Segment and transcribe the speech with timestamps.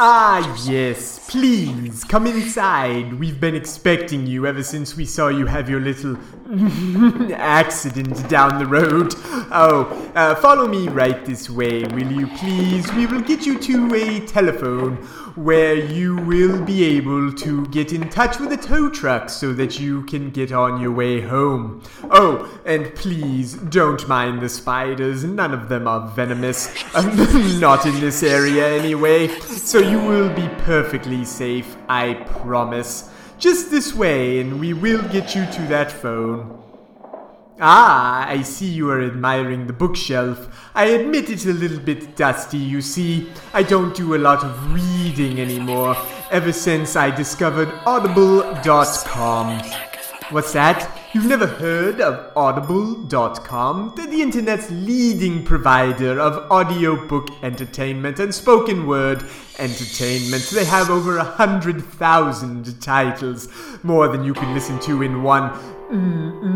[0.00, 3.14] Ah, yes, please, come inside.
[3.14, 6.16] We've been expecting you ever since we saw you have your little
[7.34, 9.12] accident down the road.
[9.50, 12.92] Oh, uh, follow me right this way, will you please?
[12.92, 15.04] We will get you to a telephone
[15.38, 19.78] where you will be able to get in touch with the tow truck so that
[19.78, 21.80] you can get on your way home.
[22.10, 26.74] Oh, and please don't mind the spiders, none of them are venomous.
[26.94, 27.06] Um,
[27.60, 33.08] not in this area anyway, so you will be perfectly safe, I promise.
[33.38, 36.67] Just this way, and we will get you to that phone.
[37.60, 40.48] Ah, I see you are admiring the bookshelf.
[40.76, 43.30] I admit it's a little bit dusty, you see.
[43.52, 45.96] I don't do a lot of reading anymore,
[46.30, 49.60] ever since I discovered Audible.com.
[50.30, 50.97] What's that?
[51.14, 53.94] You've never heard of Audible.com?
[53.96, 59.24] They're the internet's leading provider of audiobook entertainment and spoken word
[59.58, 60.42] entertainment.
[60.52, 63.48] They have over a hundred thousand titles,
[63.82, 65.50] more than you can listen to in one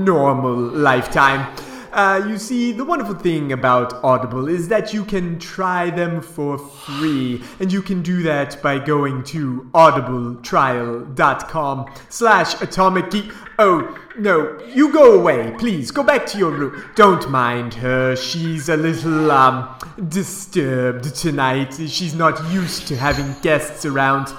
[0.04, 1.46] normal lifetime.
[1.92, 6.56] Uh, you see, the wonderful thing about Audible is that you can try them for
[6.56, 13.30] free, and you can do that by going to audibletrial.com slash atomic geek.
[13.58, 15.90] Oh, no, you go away, please.
[15.90, 16.82] Go back to your room.
[16.94, 18.16] Don't mind her.
[18.16, 19.68] She's a little, um,
[20.08, 21.74] disturbed tonight.
[21.88, 24.32] She's not used to having guests around.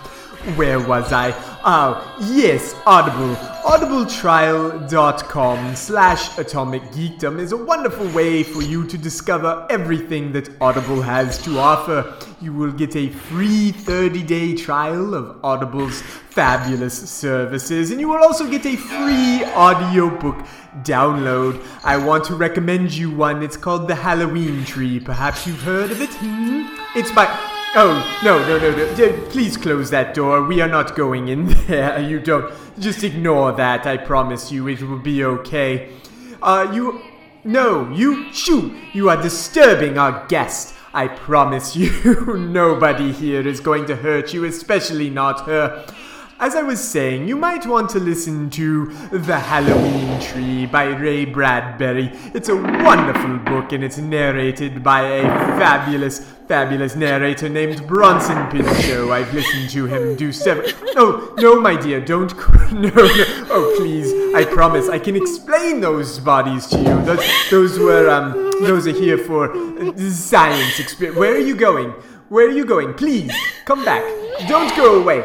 [0.57, 1.31] Where was I?
[1.63, 3.37] Oh, yes, Audible.
[3.63, 11.01] Audibletrial.com slash atomic geekdom is a wonderful way for you to discover everything that Audible
[11.01, 12.13] has to offer.
[12.41, 18.21] You will get a free 30 day trial of Audible's fabulous services, and you will
[18.21, 20.35] also get a free audiobook
[20.81, 21.65] download.
[21.85, 23.41] I want to recommend you one.
[23.41, 24.99] It's called The Halloween Tree.
[24.99, 26.09] Perhaps you've heard of it?
[26.15, 26.65] Hmm?
[26.99, 27.27] It's by
[27.75, 29.29] Oh, no, no, no, no.
[29.29, 30.43] Please close that door.
[30.43, 31.99] We are not going in there.
[31.99, 32.53] You don't.
[32.77, 33.87] Just ignore that.
[33.87, 35.89] I promise you it will be okay.
[36.41, 37.01] Uh, you.
[37.43, 38.31] No, you.
[38.31, 38.79] Shoo!
[38.93, 40.75] You are disturbing our guest.
[40.93, 45.83] I promise you, nobody here is going to hurt you, especially not her.
[46.39, 51.25] As I was saying, you might want to listen to The Halloween Tree by Ray
[51.25, 52.11] Bradbury.
[52.33, 55.21] It's a wonderful book and it's narrated by a
[55.57, 59.09] fabulous, fabulous narrator named Bronson Pinchot.
[59.11, 60.67] I've listened to him do several.
[60.95, 62.33] No, no, my dear, don't.
[62.73, 63.25] No, no.
[63.51, 67.03] Oh, please, I promise I can explain those bodies to you.
[67.03, 69.53] Those, those were, um, those are here for
[70.09, 71.17] science experience.
[71.17, 71.91] Where are you going?
[72.29, 72.95] Where are you going?
[72.95, 73.31] Please,
[73.65, 74.03] come back.
[74.47, 75.21] Don't go away.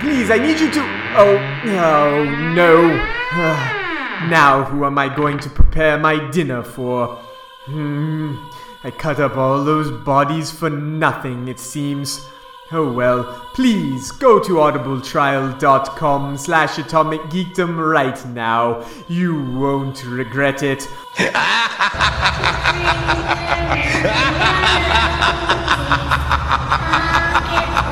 [0.00, 0.80] Please, I need you to.
[1.16, 1.36] Oh,
[1.66, 2.24] oh
[2.54, 2.88] no.
[4.28, 7.16] now, who am I going to prepare my dinner for?
[7.64, 8.36] Hmm.
[8.84, 12.26] I cut up all those bodies for nothing, it seems.
[12.70, 18.86] Oh well, please go to audibletrial.com slash atomic geekdom right now.
[19.08, 20.88] You won't regret it.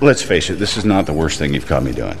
[0.00, 2.18] Let's face it, this is not the worst thing you've caught me doing.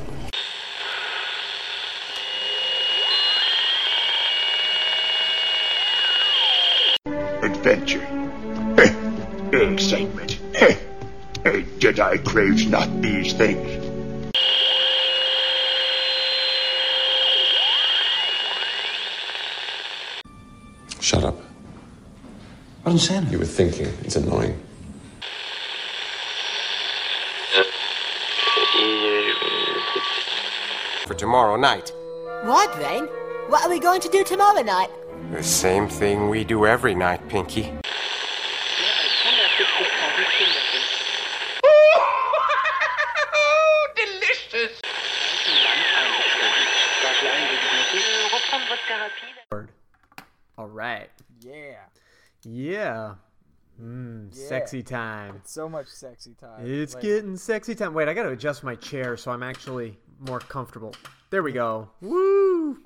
[7.42, 8.02] adventure,
[9.52, 10.38] excitement.
[10.54, 10.76] eh.
[11.44, 13.84] A Jedi craves not these things.
[21.00, 21.36] Shut up.
[22.84, 23.32] I didn't say anything.
[23.32, 23.86] You were thinking.
[24.02, 24.60] It's annoying.
[31.08, 31.90] For tomorrow night.
[32.44, 33.06] What then?
[33.48, 34.90] What are we going to do tomorrow night?
[35.32, 37.72] The same thing we do every night, Pinky.
[43.96, 44.80] Delicious.
[50.56, 51.08] All right.
[51.40, 51.76] Yeah.
[52.44, 53.14] Yeah.
[53.80, 54.48] Mm, Yeah.
[54.48, 55.36] Sexy time.
[55.36, 56.66] It's so much sexy time.
[56.66, 57.94] It's Like, getting sexy time.
[57.94, 60.94] Wait, I gotta adjust my chair so I'm actually more comfortable.
[61.30, 61.90] There we go.
[62.00, 62.78] Woo!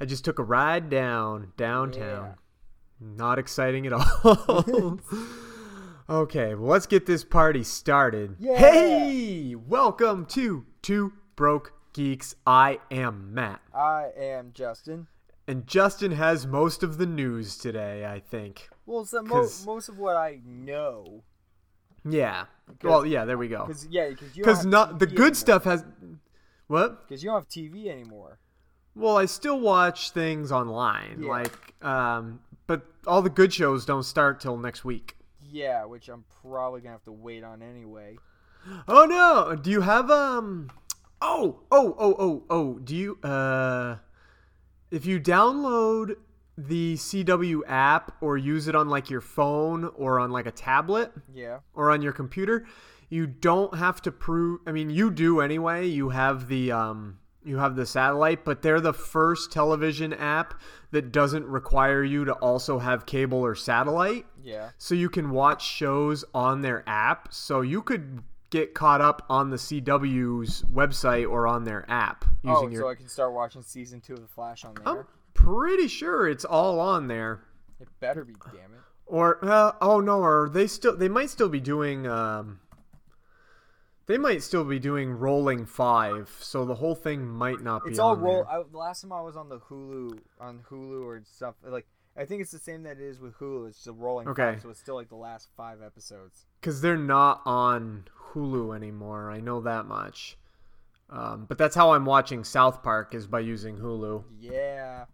[0.00, 2.34] I just took a ride down downtown.
[3.00, 3.92] Not exciting at
[4.24, 4.98] all.
[6.08, 8.36] okay, well, let's get this party started.
[8.38, 8.56] Yeah.
[8.56, 9.54] Hey!
[9.54, 12.34] Welcome to Two Broke Geeks.
[12.46, 13.60] I am Matt.
[13.74, 15.06] I am Justin.
[15.46, 18.68] And Justin has most of the news today, I think.
[18.86, 21.24] Well, so mo- most of what I know.
[22.08, 22.44] Yeah.
[22.82, 23.66] Well, yeah, there we go.
[23.66, 25.84] Because yeah, Because not the good stuff has.
[26.70, 27.08] What?
[27.08, 28.38] Because you don't have TV anymore.
[28.94, 31.28] Well, I still watch things online, Yeah.
[31.30, 35.16] like, um, but all the good shows don't start till next week.
[35.42, 38.18] Yeah, which I'm probably gonna have to wait on anyway.
[38.86, 39.56] Oh no!
[39.56, 40.70] Do you have um?
[41.20, 42.78] Oh oh oh oh oh!
[42.78, 43.96] Do you uh?
[44.92, 46.14] If you download
[46.56, 51.10] the CW app or use it on like your phone or on like a tablet
[51.34, 51.60] Yeah.
[51.74, 52.66] or on your computer,
[53.10, 54.60] you don't have to prove.
[54.66, 55.86] I mean, you do anyway.
[55.86, 60.54] You have the um, you have the satellite, but they're the first television app
[60.92, 64.26] that doesn't require you to also have cable or satellite.
[64.42, 64.70] Yeah.
[64.78, 67.32] So you can watch shows on their app.
[67.32, 72.68] So you could get caught up on the CW's website or on their app using
[72.68, 72.82] oh, your.
[72.82, 74.86] so I can start watching season two of The Flash on there.
[74.86, 75.04] I'm
[75.34, 77.42] pretty sure it's all on there.
[77.80, 78.80] It better be, damn it.
[79.06, 82.60] Or uh, oh no, or they still they might still be doing um
[84.10, 87.98] they might still be doing rolling five, so the whole thing might not be It's
[88.00, 88.34] all on roll.
[88.44, 88.50] there.
[88.50, 91.86] I, the last time I was on the Hulu on Hulu or stuff like
[92.16, 93.68] I think it's the same that it is with Hulu.
[93.68, 94.26] It's the rolling.
[94.26, 94.54] Okay.
[94.54, 96.46] Five, so it's still like the last five episodes.
[96.60, 99.30] because they're not on Hulu anymore.
[99.30, 100.36] I know that much.
[101.08, 104.24] Um, but that's how I'm watching South Park is by using Hulu.
[104.40, 105.04] Yeah.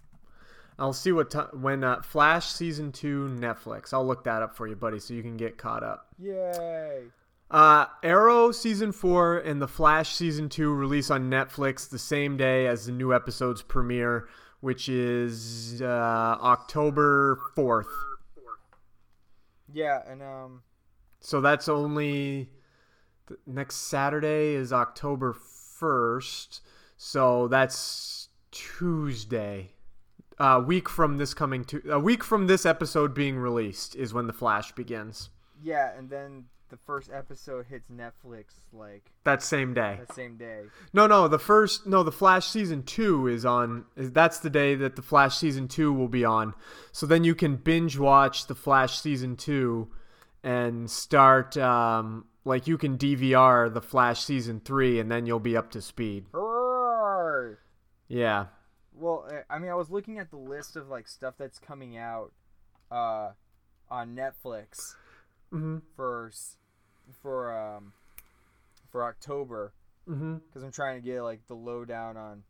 [0.78, 3.92] I'll see what ti when uh, Flash season two Netflix.
[3.92, 6.06] I'll look that up for you, buddy, so you can get caught up.
[6.18, 7.04] Yay.
[7.50, 12.66] Uh, Arrow season four and the Flash season two release on Netflix the same day
[12.66, 14.28] as the new episodes premiere,
[14.60, 15.84] which is uh,
[16.42, 17.88] October fourth.
[19.72, 20.62] Yeah, and um,
[21.20, 22.50] So that's only
[23.46, 26.62] next Saturday is October first.
[26.96, 29.72] So that's Tuesday.
[30.38, 34.26] A week from this coming to a week from this episode being released is when
[34.26, 35.30] the Flash begins.
[35.62, 39.96] yeah, and then the first episode hits Netflix like That same day.
[39.98, 40.64] that same day.
[40.92, 44.74] No, no, the first no, the Flash season 2 is on is that's the day
[44.74, 46.54] that the Flash season 2 will be on.
[46.92, 49.88] So then you can binge watch the Flash season 2
[50.42, 55.56] and start um like you can DVR the Flash season 3 and then you'll be
[55.56, 56.26] up to speed.
[56.32, 57.58] Roar!
[58.08, 58.46] Yeah.
[58.92, 62.32] Well, I mean, I was looking at the list of like stuff that's coming out
[62.90, 63.30] uh,
[63.90, 64.94] on Netflix
[65.56, 65.82] Mhm.
[65.94, 66.30] for
[67.22, 67.92] for um
[68.90, 69.72] for October
[70.06, 72.44] because I'm trying to get like the lowdown on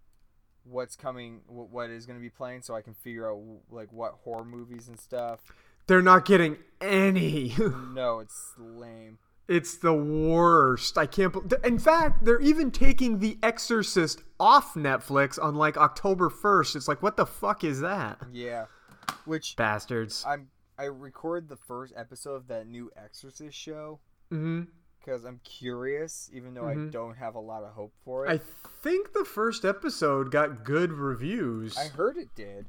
[0.65, 3.93] what's coming, wh- what is going to be playing, so I can figure out like
[3.93, 5.41] what horror movies and stuff.
[5.87, 7.55] They're not getting any.
[7.95, 9.19] no, it's lame.
[9.49, 10.99] It's the worst.
[10.99, 11.33] I can't.
[11.49, 16.75] bel In fact, they're even taking The Exorcist off Netflix on like October 1st.
[16.77, 18.19] It's like, what the fuck is that?
[18.33, 18.67] Yeah,
[19.25, 20.25] which Bastards.
[20.27, 20.49] I'm
[20.79, 24.01] I record the first episode of that new Exorcist show
[24.33, 24.63] Mm-hmm.
[24.99, 26.91] because I'm curious, even though I Mhm.
[26.91, 28.31] don't have a lot of hope for it.
[28.31, 31.77] I think the first episode got good reviews.
[31.79, 32.69] I heard it did.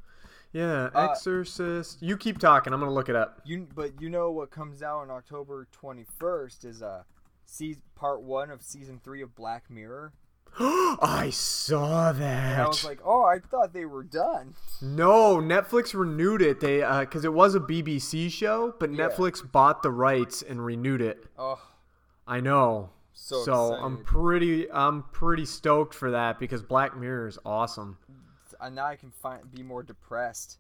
[0.54, 2.02] yeah, Uh, Exorcist.
[2.02, 2.74] You keep talking.
[2.74, 3.42] I'm gonna look it up.
[3.44, 7.04] You but you know what comes out on October 21st is uh
[7.46, 10.14] season part 1 of season 3 of Black Mirror.
[11.02, 12.60] I saw And that.
[12.60, 16.60] I was like, "Oh, I thought they were done." no, Netflix renewed it.
[16.60, 19.08] They uh, because it was a BBC show, but Yeah.
[19.10, 21.26] Netflix bought the rights and renewed it.
[21.38, 21.60] Oh,
[22.28, 22.90] I know.
[23.14, 27.98] So I'm pretty I'm pretty stoked for that because Black Mirror is awesome.
[28.62, 30.58] and now I can find be more depressed.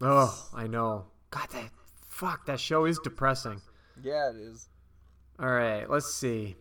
[0.00, 1.06] Oh, I know.
[1.30, 1.70] God, that
[2.06, 3.60] fuck that show is depressing.
[4.02, 4.68] Yeah, it is.
[5.38, 6.56] All right, let's see.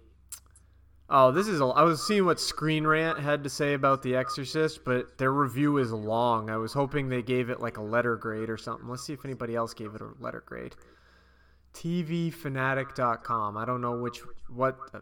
[1.10, 1.62] Oh, this is.
[1.62, 5.32] A, I was seeing what Screen Rant had to say about The Exorcist, but their
[5.32, 6.50] review is long.
[6.50, 8.90] I was hoping they gave it like a letter grade or something.
[8.90, 10.76] Let's see if anybody else gave it a letter grade.
[11.74, 13.56] TVFanatic.com.
[13.56, 15.00] I don't know which what uh,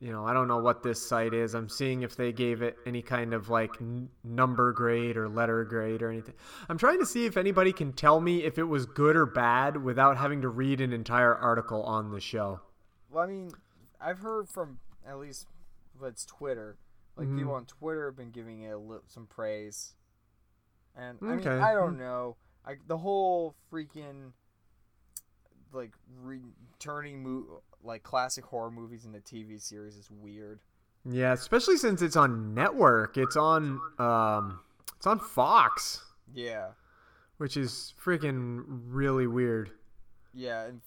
[0.00, 0.26] you know.
[0.26, 1.54] I don't know what this site is.
[1.54, 5.62] I'm seeing if they gave it any kind of like n- number grade or letter
[5.64, 6.34] grade or anything.
[6.68, 9.76] I'm trying to see if anybody can tell me if it was good or bad
[9.76, 12.60] without having to read an entire article on the show.
[13.10, 13.50] Well, I mean,
[14.00, 15.46] I've heard from at least
[15.98, 16.78] what's Twitter.
[17.16, 17.38] Like Mhm.
[17.38, 19.94] people on Twitter have been giving it a li- some praise,
[20.96, 22.36] and I mean, I don't know.
[22.64, 24.32] I the whole freaking
[25.72, 25.92] like
[26.22, 30.60] returning mo- like classic horror movies in the TV series is weird.
[31.04, 33.16] Yeah, especially since it's on network.
[33.16, 34.60] It's on um
[34.96, 36.72] it's on Fox, Yeah,
[37.36, 39.70] which is freaking really weird.
[40.32, 40.80] yeah, and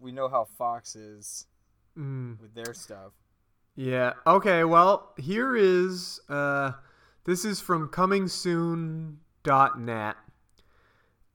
[0.00, 1.46] we know how Fox is
[1.96, 2.40] Mm.
[2.40, 3.12] with their stuff.
[3.76, 4.12] Yeah.
[4.26, 6.72] Okay, well, here is uh
[7.24, 10.16] this is from comingsoon.net.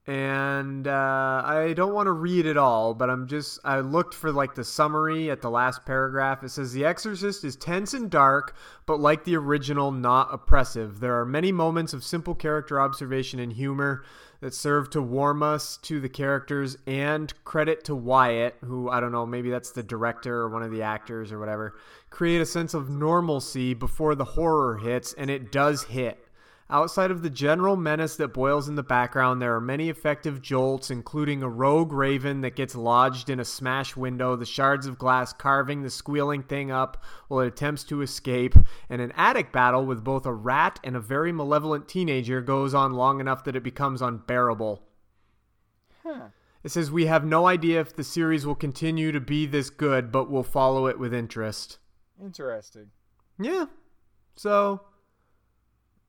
[0.08, 4.32] And uh, I don't want to read it all, but I'm just I looked for
[4.32, 6.44] like the summary at the last paragraph.
[6.44, 8.56] It says The Exorcist is tense and dark,
[8.88, 11.00] but like the original, not oppressive.
[11.00, 14.04] There are many moments of simple character observation and humor
[14.42, 19.12] that serve to warm us to the characters and credit to Wyatt, who I don't
[19.12, 21.76] know, maybe that's the director or one of the actors or whatever,
[22.10, 26.26] create a sense of normalcy before the horror hits, and it does hit.
[26.72, 30.92] Outside of the general menace that boils in the background, there are many effective jolts,
[30.92, 35.34] including a rogue raven that gets lodged in a smash window, the shards of glass
[35.34, 38.54] carving the squealing thing up while it attempts to escape,
[38.88, 42.94] and an attic battle with both a rat and a very malevolent teenager goes on
[42.94, 44.84] long enough that it becomes unbearable.
[46.04, 46.28] Huh.
[46.64, 50.12] It says, We have no idea if the series will continue to be this good,
[50.12, 51.80] but we'll follow it with interest.
[52.22, 52.92] Interesting.
[53.40, 53.66] Yeah.
[54.36, 54.82] So,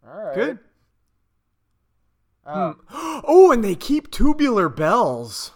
[0.06, 0.34] All right.
[0.34, 0.58] good.
[2.46, 2.70] Hmm.
[2.90, 5.52] Oh, and they keep tubular bells.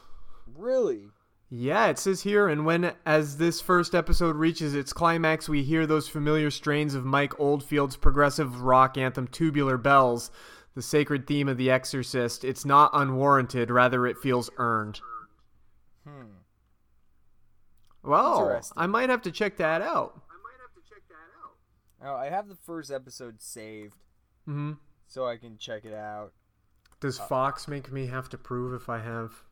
[0.55, 1.09] Really?
[1.49, 5.87] Yeah, it says here, and when as this first episode reaches its climax, we hear
[5.87, 10.31] those familiar strains of Mike Oldfield's progressive rock anthem "Tubular Bells,"
[10.75, 12.45] the sacred theme of The Exorcist.
[12.45, 15.01] It's not unwarranted; rather, it feels earned.
[16.07, 16.25] Hmm.
[18.03, 18.75] Well, Interesting.
[18.77, 20.21] I might have to check that out.
[22.05, 24.04] Oh, I have the first episode saved,
[24.47, 24.73] hmm
[25.07, 26.33] so I can check it out.
[27.01, 29.45] Does Fox make me have to prove if I have?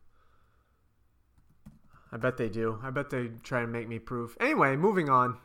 [2.11, 2.79] I bet they do.
[2.83, 4.37] I bet they try to make me prove.
[4.41, 5.39] Anyway, moving on.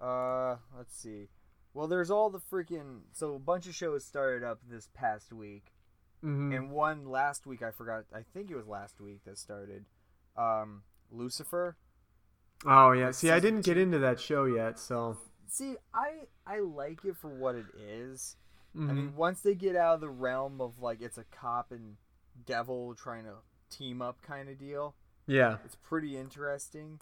[0.00, 1.28] Uh, let's see.
[1.74, 5.72] Well, there's all the freaking so a bunch of shows started up this past week,
[6.22, 8.04] hmm and one last week I forgot.
[8.14, 9.84] I think it was last week that started.
[10.36, 11.76] Um, Lucifer.
[12.64, 13.10] Oh yeah.
[13.10, 15.18] See, I didn't get into that show yet, so.
[15.48, 18.36] See, I I like it for what it is.
[18.76, 18.94] I Mhm.
[18.96, 21.96] mean, once they get out of the realm of like it's a cop and
[22.44, 23.36] devil trying to
[23.70, 24.94] team up kind of deal,
[25.26, 25.58] Yeah.
[25.64, 27.00] it's pretty interesting.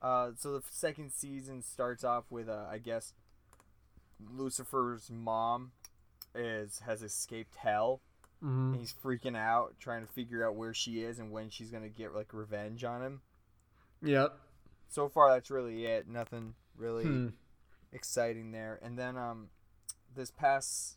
[0.00, 3.12] Uh, so the second season starts off with uh, I guess
[4.20, 5.72] Lucifer's mom
[6.34, 8.00] is has escaped hell.
[8.40, 11.70] hmm And he's freaking out, trying to figure out where she is and when she's
[11.70, 13.22] gonna get like revenge on him.
[14.02, 14.38] Yep.
[14.88, 16.06] So far, that's really it.
[16.08, 17.28] Nothing really Hmm.
[17.92, 18.78] exciting there.
[18.82, 19.50] And then um,
[20.14, 20.96] this past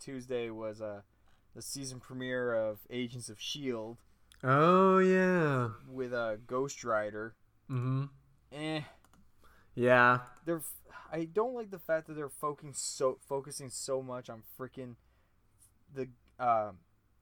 [0.00, 1.02] Tuesday was uh
[1.54, 3.96] the season premiere of Agents of Shield
[4.44, 5.70] Oh yeah.
[5.90, 7.34] with uh, Ghost Rider.
[7.70, 8.04] Mm hmm
[8.52, 8.80] Eh,
[9.74, 10.20] Yeah.
[10.44, 10.58] they're.
[10.58, 10.74] f-
[11.12, 14.96] I don't like the fact that they're focusing so focusing so much on freaking
[15.92, 16.08] the
[16.38, 16.72] uh,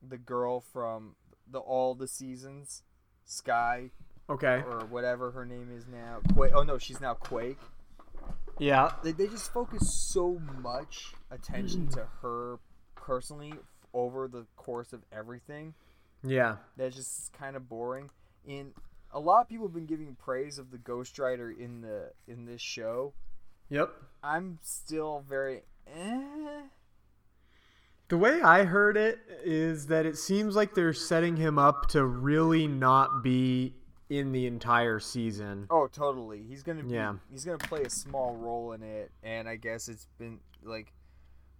[0.07, 1.14] the girl from
[1.50, 2.83] the all the seasons,
[3.25, 3.91] Skye
[4.29, 4.62] Okay.
[4.67, 6.19] or whatever her name is now.
[6.35, 6.53] Quake.
[6.55, 7.59] Oh no, she's now Quake.
[8.58, 8.92] Yeah.
[9.02, 12.58] They, they just focus so much attention to her
[12.94, 13.54] personally
[13.92, 15.75] over the course of everything
[16.23, 16.56] Yeah.
[16.76, 18.11] that's just kind of boring.
[18.49, 18.73] And
[19.12, 22.46] a lot of people have been giving praise of the Ghost Rider in the in
[22.46, 23.12] this show.
[23.70, 23.90] Yep.
[24.23, 26.62] I'm still very eh.
[28.08, 32.04] The way I heard it is that it seems like they're setting him up to
[32.04, 33.75] really not be
[34.18, 35.66] in the entire season.
[35.71, 36.42] Oh, totally.
[36.42, 37.14] He's gonna be, Yeah.
[37.30, 40.92] He's gonna play a small role in it, and I guess it's been like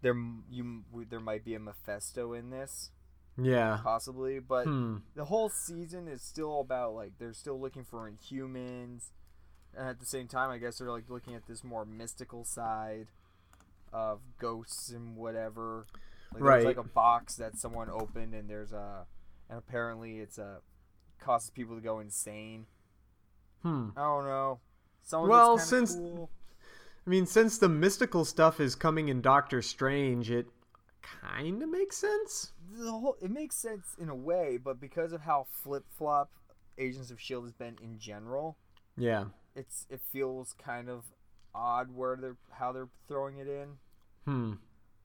[0.03, 0.15] there
[0.51, 2.91] you there might be a Mephisto in this
[3.37, 3.81] Yeah.
[3.83, 4.99] possibly, but Hmm.
[5.15, 9.11] the whole season is still about like they're still looking for Inhumans,
[9.77, 13.09] and at the same time, I guess they're like looking at this more mystical side
[13.93, 15.87] of ghosts and whatever.
[16.33, 16.55] Like, Right.
[16.63, 19.07] There's like a box that someone opened, and there's a,
[19.49, 20.61] and apparently it's a
[21.25, 22.67] causes people to go insane.
[23.63, 23.91] Hmm.
[23.97, 24.61] I don't know.
[25.03, 26.31] Some Well, since- cool.
[27.07, 30.47] I mean, since the mystical stuff is coming in Doctor Strange, it
[31.03, 32.51] kind of makes sense.
[32.77, 36.31] the whole it makes sense in a way, but because of how flip flop
[36.77, 38.57] Agents of Shield has been in general,
[38.97, 39.27] Yeah.
[39.55, 41.05] it's it feels kind of
[41.55, 43.79] odd where they're how they're throwing it in,
[44.25, 44.55] Hmm.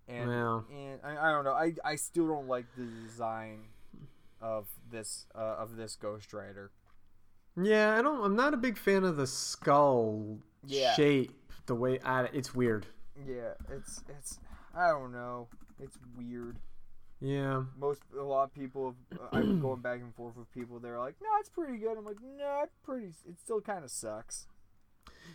[0.08, 0.66] and Well.
[0.72, 1.54] and I, I don't know.
[1.54, 3.68] I I still don't like the design
[4.42, 6.72] of this uh, of this Ghost Rider.
[7.62, 8.24] Yeah, I don't.
[8.24, 10.94] I'm not a big fan of the skull Yeah.
[10.94, 11.32] shape.
[11.66, 12.86] The way I, it's weird.
[13.28, 14.40] Yeah, it's it's
[14.76, 15.48] I don't know.
[15.80, 16.58] It's weird.
[17.22, 17.64] Yeah.
[17.78, 20.80] Most a lot of people, uh, I'm going back and forth with people.
[20.80, 23.08] They're like, "No, it's pretty good." I'm like, "No, it's pretty.
[23.28, 24.48] It still kind of sucks."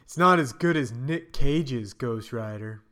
[0.03, 2.83] It's not as good as Nick Cage's Ghost Rider.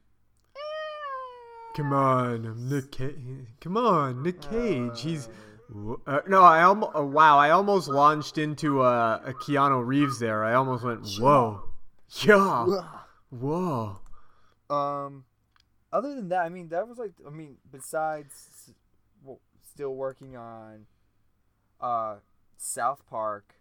[1.75, 3.17] Come on, I'm Nick Cage.
[3.63, 5.01] Come on, Nick Cage.
[5.01, 5.29] He's
[6.07, 10.45] uh, no, I almost uh, wow, I almost launched into uh, a Keanu Reeves there.
[10.45, 11.63] I almost went whoa,
[12.23, 12.67] yeah,
[13.31, 14.01] whoa.
[14.71, 15.25] Um,
[15.93, 18.73] other than that, I mean, that was like, I mean, besides,
[19.23, 20.87] well, still working on,
[21.81, 22.17] uh,
[22.57, 23.55] South Park.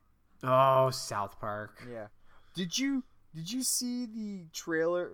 [0.44, 1.84] Oh, South Park.
[1.92, 2.08] Yeah.
[2.54, 3.04] Did you
[3.36, 5.12] did you see the trailer?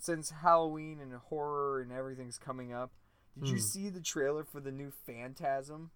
[0.00, 2.92] Since Halloween and horror and everything's coming up,
[3.36, 3.62] did you Hmm.
[3.62, 5.90] see the trailer for the new Phantasm?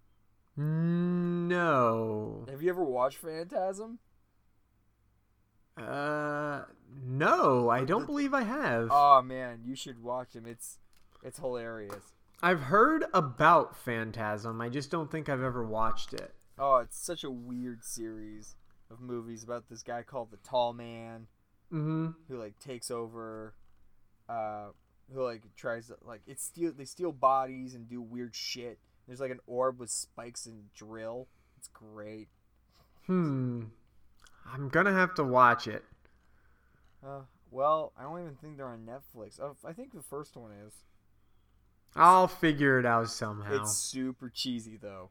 [0.56, 2.46] No.
[2.50, 3.98] Have you ever watched Phantasm?
[5.76, 6.62] Uh,
[7.04, 8.88] no, I don't believe I have.
[8.90, 10.44] Oh man, you should watch him.
[10.46, 10.78] It's
[11.22, 12.12] it's hilarious.
[12.42, 14.60] I've heard about Phantasm.
[14.60, 16.34] I just don't think I've ever watched it.
[16.58, 18.56] Oh, it's such a weird series
[18.90, 21.26] of movies about this guy called the Tall Man
[21.72, 22.08] Mm-hmm.
[22.28, 23.54] who like takes over
[24.28, 24.66] uh
[25.14, 28.78] who like tries to like it's steal they steal bodies and do weird shit.
[29.06, 31.28] There's like an orb with spikes and drill.
[31.58, 32.28] It's great.
[33.06, 33.64] Hmm.
[34.52, 35.84] I'm gonna have to watch it.
[37.04, 39.40] Uh, well, I don't even think they're on Netflix.
[39.40, 40.74] Oh, I think the first one is.
[41.94, 43.60] I'll figure it out somehow.
[43.60, 45.10] It's super cheesy though.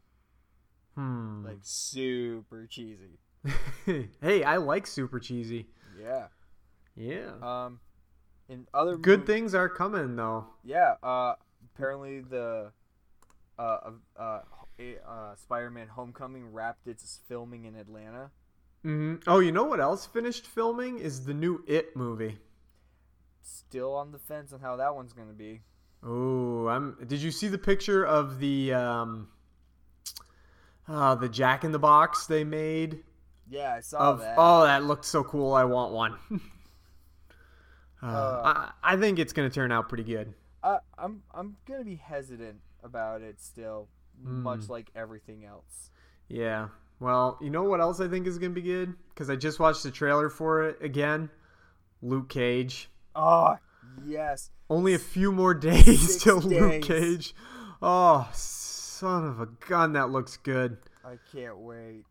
[0.95, 1.45] Hmm.
[1.45, 3.19] Like super cheesy.
[4.21, 5.67] hey, I like super cheesy.
[6.00, 6.27] Yeah.
[6.95, 7.31] Yeah.
[7.41, 7.79] Um,
[8.50, 10.48] in other Good mov- things are coming though.
[10.63, 10.95] Yeah.
[11.01, 11.36] Uh,
[11.74, 12.71] apparently the
[13.61, 14.39] uh uh,
[14.79, 18.31] a, uh Spider-Man: Homecoming wrapped its filming in Atlanta.
[18.83, 22.37] hmm Oh, you know what else finished filming is the new It movie.
[23.41, 25.61] Still on the fence on how that one's gonna be.
[26.03, 26.97] Oh, I'm.
[27.07, 29.27] Did you see the picture of the um,
[30.87, 33.03] uh, the Jack in the Box they made?
[33.49, 34.35] Yeah, I saw Of that.
[34.37, 35.53] oh, that looked so cool.
[35.53, 36.17] I want one.
[38.01, 40.33] uh, Uh, I, I think it's gonna turn out pretty good.
[40.63, 43.87] I, I'm I'm gonna be hesitant about it still,
[44.22, 44.70] much Mm.
[44.70, 45.89] like everything else.
[46.27, 46.70] Yeah.
[47.00, 48.94] Well, you know what else I think is gonna be good?
[49.09, 51.29] Because I just watched the trailer for it again.
[52.01, 52.89] Luke Cage.
[53.15, 53.57] Oh
[54.05, 56.81] yes, Only a few more days Six till Luke.
[56.83, 57.35] Cage.
[57.81, 60.77] Oh, son of a gun, that looks good.
[61.03, 62.05] I can't wait.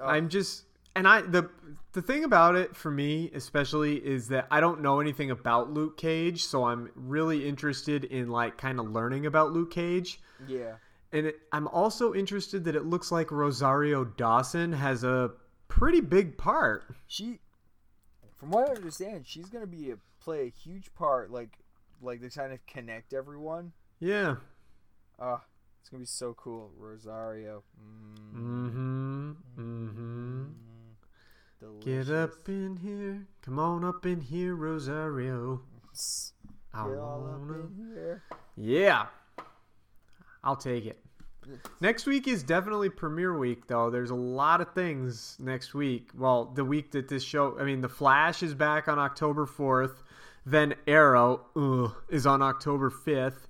[0.00, 0.64] Oh, I'm just
[0.96, 1.48] and I the
[1.92, 5.96] the thing about it for me especially is that I don't know anything about Luke
[5.96, 10.20] Cage, so I'm really interested in like kind of learning about Luke Cage.
[10.48, 10.74] yeah.
[11.12, 15.30] And it, I'm also interested that it looks like Rosario Dawson has a
[15.68, 16.84] pretty big part.
[17.06, 17.38] She,
[18.36, 21.30] from what I understand, she's gonna be a, play a huge part.
[21.30, 21.58] Like,
[22.02, 23.72] like they kind of connect everyone.
[24.00, 24.36] Yeah.
[25.18, 25.42] Ah,
[25.80, 26.72] it's gonna be so cool.
[26.76, 27.62] Rosario.
[27.80, 29.30] Mm, Mm-hmm.
[29.58, 30.25] Mm-hmm.
[31.60, 31.84] Delicious.
[32.08, 33.26] Get up in here.
[33.42, 35.62] Come on up in here, Rosario.
[36.74, 38.22] I Get all up wanna- here.
[38.56, 39.06] Yeah.
[40.44, 41.02] I'll take it.
[41.80, 43.88] Next week is definitely premiere week, though.
[43.88, 46.10] There's a lot of things next week.
[46.16, 50.02] Well, the week that this show, I mean, The Flash is back on October 4th.
[50.44, 53.48] Then Arrow ugh, is on October 5th.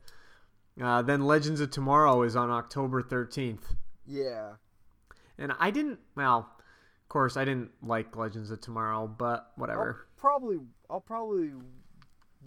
[0.80, 3.74] Uh, then Legends of Tomorrow is on October 13th.
[4.06, 4.52] Yeah.
[5.38, 6.50] And I didn't, well,
[7.16, 10.06] course, I didn't like Legends of Tomorrow, but whatever.
[10.18, 10.58] Probably,
[10.90, 11.52] I'll probably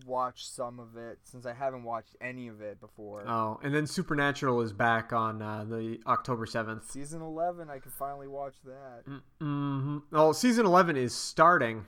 [0.05, 3.27] watch some of it since I haven't watched any of it before.
[3.27, 6.83] Oh, and then Supernatural is back on uh, the October 7th.
[6.87, 9.05] Season eleven, I can finally watch that.
[9.41, 9.97] Mm-hmm.
[10.13, 11.87] Oh, season 11 is starting.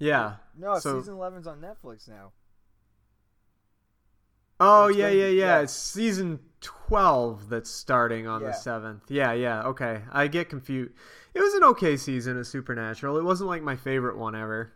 [0.00, 0.34] Yeah.
[0.58, 2.32] No, so, season 11's on Netflix now.
[4.64, 5.28] Oh, yeah, yeah, yeah.
[5.28, 5.60] yeah.
[5.60, 9.00] It's season 12 that's starting on the 7th.
[9.08, 9.62] Yeah, yeah.
[9.64, 10.02] Okay.
[10.10, 10.92] I get confused.
[11.34, 13.16] It was an okay season of Supernatural.
[13.18, 14.72] It wasn't like my favorite one ever.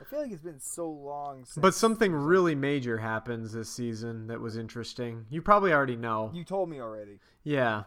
[0.00, 1.60] I feel like it's been so long since.
[1.60, 5.26] But something really major happens this season that was interesting.
[5.28, 6.30] You probably already know.
[6.32, 7.18] You told me already.
[7.44, 7.84] Yeah.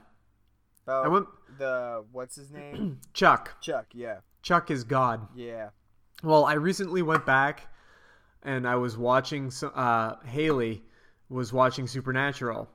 [0.85, 2.99] About I went- the what's his name?
[3.13, 3.61] Chuck.
[3.61, 3.87] Chuck.
[3.93, 4.17] Yeah.
[4.41, 5.27] Chuck is God.
[5.35, 5.69] Yeah.
[6.23, 7.67] Well, I recently went back
[8.43, 9.51] and I was watching.
[9.63, 10.83] Uh, Haley
[11.29, 12.69] was watching Supernatural,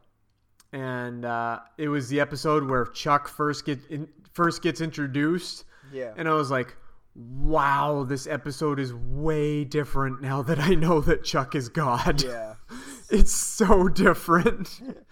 [0.72, 5.64] and uh, it was the episode where Chuck first get in, first gets introduced.
[5.92, 6.12] Yeah.
[6.16, 6.76] And I was like,
[7.14, 12.54] "Wow, this episode is way different now that I know that Chuck is God." Yeah.
[13.11, 14.80] it's so different.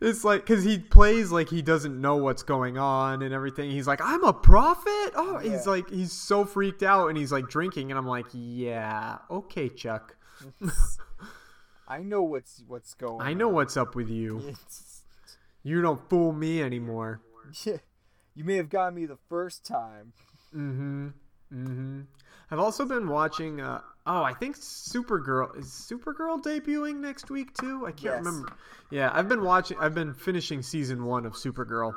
[0.00, 3.70] It's like because he plays like he doesn't know what's going on and everything.
[3.70, 7.48] He's like, "I'm a prophet." Oh, he's like, he's so freaked out, and he's like
[7.48, 10.16] drinking, and I'm like, "Yeah, okay, Chuck.
[11.88, 13.20] I know what's what's going.
[13.20, 13.26] On.
[13.26, 13.54] I know on.
[13.54, 14.54] what's up with you.
[15.66, 17.22] You don't fool me anymore."
[17.64, 17.78] Yeah,
[18.34, 20.12] you may have got me the first time.
[20.54, 21.06] Mm-hmm.
[21.52, 22.00] Mm-hmm.
[22.50, 23.62] I've also been watching.
[23.62, 27.86] Uh, oh, I think Supergirl is Supergirl debuting next week too.
[27.86, 28.16] I can't Yes.
[28.24, 28.52] remember.
[28.90, 29.78] Yeah, I've been watching.
[29.78, 31.94] I've been finishing season one of Supergirl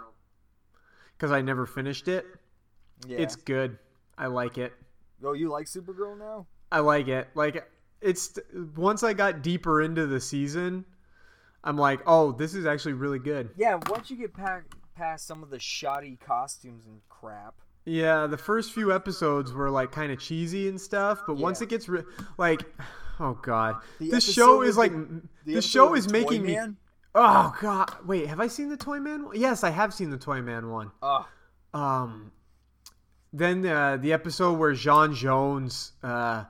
[1.18, 2.26] because I never finished it.
[3.06, 3.18] Yeah.
[3.18, 3.78] It's good.
[4.18, 4.72] I like it.
[5.24, 6.48] Oh, you like Supergirl now?
[6.72, 7.28] I like it.
[7.36, 7.70] Like
[8.02, 8.38] it's
[8.76, 10.86] once I got deeper into the season,
[11.64, 13.50] I'm like, oh, this is actually really good.
[13.58, 13.80] Yeah.
[13.90, 14.62] Once you get pa-
[14.96, 17.56] past some of the shoddy costumes and crap.
[17.86, 21.70] Yeah, the first few episodes were like kind of cheesy and stuff, but once it
[21.70, 22.04] gets re-
[22.38, 22.64] like,
[23.20, 26.56] oh god, The this show is like the- this show is making Toy me.
[26.56, 26.78] Man?
[27.16, 29.26] Oh god, wait, have I seen the Toy Man?
[29.28, 29.40] one?
[29.40, 30.92] Yes, I have seen the Toy Man one.
[31.02, 31.26] Oh,
[31.74, 32.32] Um,
[33.32, 36.44] then uh, the episode where J'onn J'onzz uh,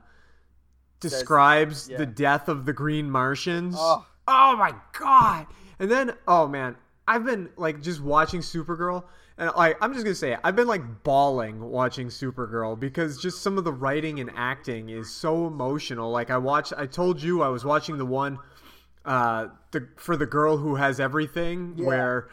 [1.00, 1.98] describes yeah.
[1.98, 3.74] the death of the Green Martians.
[3.78, 4.06] Oh.
[4.26, 5.46] oh my god!
[5.78, 9.04] And then, oh man, I've been like just watching Supergirl,
[9.36, 13.42] and like I'm just gonna say, it, I've been like bawling watching Supergirl because just
[13.42, 16.10] some of the writing and acting is so emotional.
[16.10, 18.38] Like I watched, I told you I was watching the one,
[19.04, 21.86] uh, the for the girl who has everything, Yeah.
[21.86, 22.28] where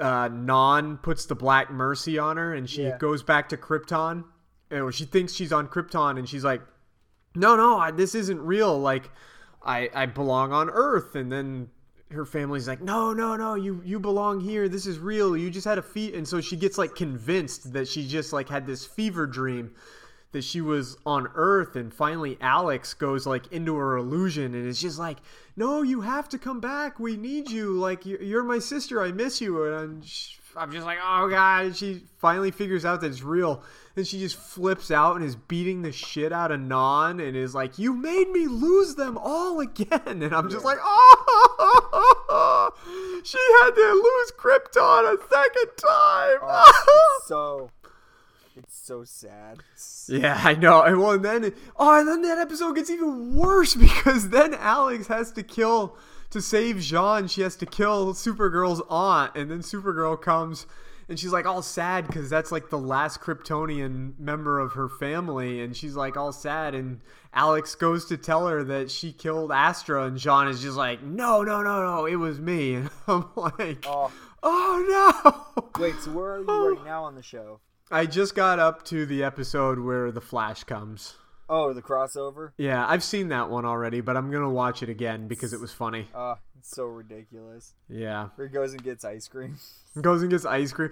[0.00, 2.98] uh, Non puts the Black Mercy on her, and she Yeah.
[2.98, 4.24] goes back to Krypton.
[4.72, 6.60] Or she thinks she's on Krypton, and she's like,
[7.36, 8.78] "No, no, I, this isn't real.
[8.78, 9.10] Like,
[9.64, 11.70] I I belong on Earth." And then
[12.10, 14.68] her family's like, "No, no, no, you you belong here.
[14.68, 15.36] This is real.
[15.36, 18.48] You just had a feet." And so she gets like convinced that she just like
[18.48, 19.72] had this fever dream
[20.32, 24.80] that she was on Earth, and finally Alex goes like into her illusion, and it's
[24.80, 25.18] just like,
[25.56, 27.00] "No, you have to come back.
[27.00, 27.72] We need you.
[27.78, 29.02] Like you're, you're my sister.
[29.02, 30.02] I miss you." And I'm,
[30.56, 33.62] I'm just like, "Oh God!" And she finally figures out that it's real,
[33.96, 37.54] and she just flips out and is beating the shit out of Non, and is
[37.54, 42.72] like, "You made me lose them all again," and I'm just like, "Oh."
[43.24, 46.38] She had to lose Krypton a second time.
[46.42, 47.70] oh so.
[48.56, 49.58] It's so sad.
[50.08, 50.82] Yeah, I know.
[50.82, 55.08] And well, and then oh, and then that episode gets even worse because then Alex
[55.08, 55.96] has to kill
[56.30, 57.28] to save J'onn.
[57.28, 60.66] She has to kill Supergirl's aunt, and then Supergirl comes
[61.08, 65.60] and she's like all sad because that's like the last Kryptonian member of her family,
[65.60, 66.74] and she's like all sad.
[66.74, 67.00] And
[67.32, 71.42] Alex goes to tell her that she killed Astra, and J'onn is just like, no,
[71.42, 72.74] no, no, no, it was me.
[72.76, 74.10] And I'm like, Oh,
[74.42, 75.62] oh no.
[75.80, 75.94] wait.
[76.00, 77.60] So where are you right now on the show?
[77.90, 81.14] I just got up to the episode where the Flash comes.
[81.48, 82.50] Oh, the crossover.
[82.58, 85.72] Yeah, I've seen that one already, but I'm gonna watch it again because it was
[85.72, 86.08] funny.
[86.14, 87.74] Oh, it's so ridiculous.
[87.88, 89.56] Yeah, Where he goes and gets ice cream.
[90.00, 90.90] goes and gets ice cream.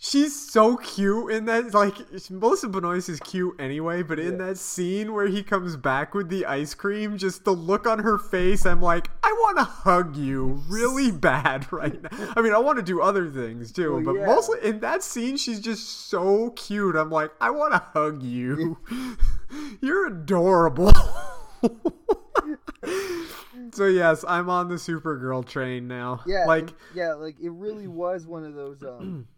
[0.00, 1.74] She's so cute in that.
[1.74, 1.94] Like
[2.30, 4.46] Melissa Benoist is cute anyway, but in Yeah.
[4.46, 8.16] that scene where he comes back with the ice cream, just the look on her
[8.16, 12.10] face, I'm like, I want to hug you really bad right now.
[12.36, 14.26] I mean, I want to do other things too, Well, but yeah.
[14.26, 16.94] mostly in that scene, she's just so cute.
[16.94, 18.78] I'm like, I want to hug you.
[19.80, 20.92] You're adorable.
[23.72, 26.20] so yes, I'm on the Supergirl train now.
[26.26, 29.26] Yeah, like yeah, like it really was one of those um,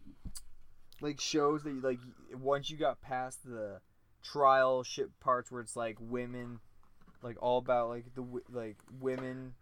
[1.01, 1.99] like shows that you, like
[2.41, 3.79] once you got past the
[4.23, 6.59] trial ship parts where it's like women,
[7.23, 9.53] like all about like the like women.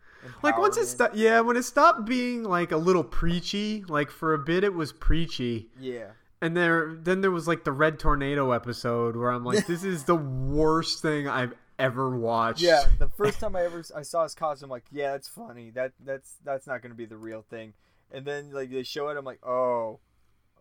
[0.44, 4.34] like once it stopped yeah when it stopped being like a little preachy like for
[4.34, 6.08] a bit it was preachy Yeah.
[6.42, 10.04] and there then there was like the red tornado episode where i'm like this is
[10.04, 14.36] the worst thing i've ever watched Yeah, the first time I ever I saw his
[14.36, 15.70] costume, I'm like, yeah, that's funny.
[15.70, 17.72] That that's that's not gonna be the real thing.
[18.12, 20.00] And then like they show it, I'm like, oh,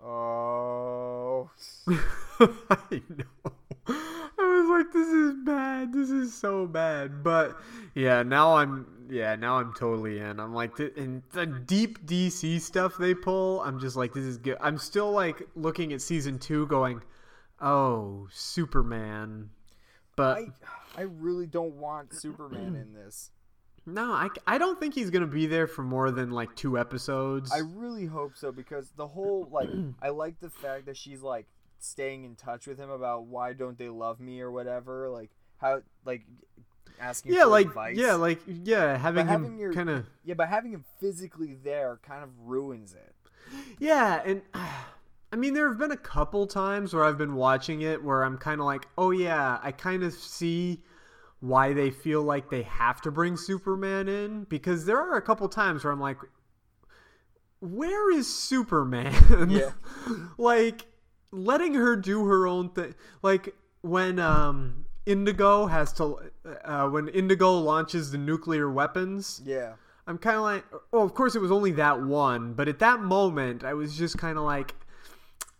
[0.02, 1.50] oh.
[2.40, 3.52] i know.
[3.88, 5.92] I was like this is bad.
[5.92, 7.22] This is so bad.
[7.22, 7.56] But
[7.94, 10.38] yeah now i'm yeah now i'm totally in.
[10.38, 14.38] I'm like th- and the deep dc stuff they pull i'm just like this is
[14.38, 14.56] good.
[14.60, 17.02] I'm still like looking at season two going
[17.60, 19.50] oh superman.
[20.16, 20.46] But I
[20.98, 23.30] I really don't want Superman in this.
[23.88, 27.52] No I, I don't think he's gonna be there for more than like two episodes
[27.52, 29.70] I really hope so because the whole like
[30.02, 31.46] I like the fact that she's like
[31.78, 35.82] staying in touch with him about why don't they love me or whatever like how
[36.04, 36.22] like
[37.00, 37.96] asking yeah like advice.
[37.96, 41.56] yeah like yeah having but him having your kind of yeah but having him physically
[41.62, 43.14] there kind of ruins it
[43.78, 44.42] Yeah, and
[45.32, 48.38] I mean, there have been a couple times where I've been watching it where I'm
[48.38, 50.82] kind of like, oh yeah, I kind of see
[51.40, 55.48] why they feel like they have to bring Superman in because there are a couple
[55.48, 56.18] times where I'm like,
[57.60, 59.50] where is Superman?
[59.50, 59.70] Yeah.
[60.38, 60.86] like
[61.30, 66.30] letting her do her own thing, like when um Indigo has to
[66.64, 69.40] uh, when Indigo launches the nuclear weapons.
[69.44, 69.74] yeah
[70.08, 73.00] I'm kind of like, oh, of course it was only that one, but at that
[73.00, 74.74] moment, I was just kind of like,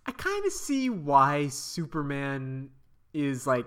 [0.06, 2.70] I kind of see why Superman
[3.12, 3.66] is like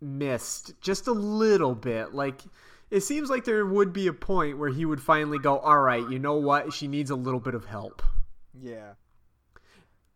[0.00, 2.14] missed just a little bit.
[2.14, 2.42] Like
[2.90, 6.08] it seems like there would be a point where he would finally go, "All right,
[6.10, 6.72] you know what?
[6.72, 8.02] She needs a little bit of help."
[8.54, 8.94] Yeah.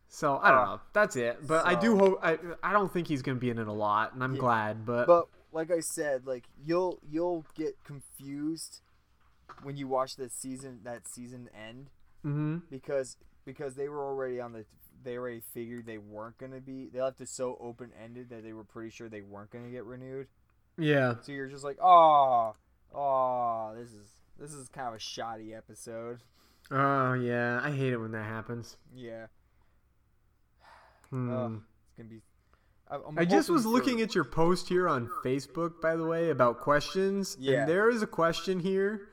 [0.08, 0.80] So I don't Uh, know.
[0.92, 1.46] That's it.
[1.46, 2.18] But I do hope.
[2.22, 4.40] I I don't think he's gonna be in it a lot, and I'm Yeah.
[4.40, 4.86] glad.
[4.86, 8.80] But, But like I said, like you'll you'll get confused
[9.62, 11.90] when you watch that season that season end
[12.24, 12.62] Mhm.
[12.70, 14.64] because because they were already on the
[15.02, 18.52] they already figured they weren't gonna be they left it so open ended that they
[18.52, 20.26] were pretty sure they weren't gonna get renewed.
[20.78, 22.54] yeah, So you're just like, oh,
[22.94, 26.18] oh, this is this is kind of a shoddy episode.
[26.70, 28.76] oh yeah, I hate it when that happens.
[28.94, 29.26] Yeah,
[31.10, 31.30] Hmm.
[31.56, 32.22] It's gonna be.
[32.90, 36.04] I, I'm I just was for- looking at your post here on Facebook, by the
[36.04, 37.36] way, about questions.
[37.38, 37.60] Yeah.
[37.60, 39.08] And there is a question here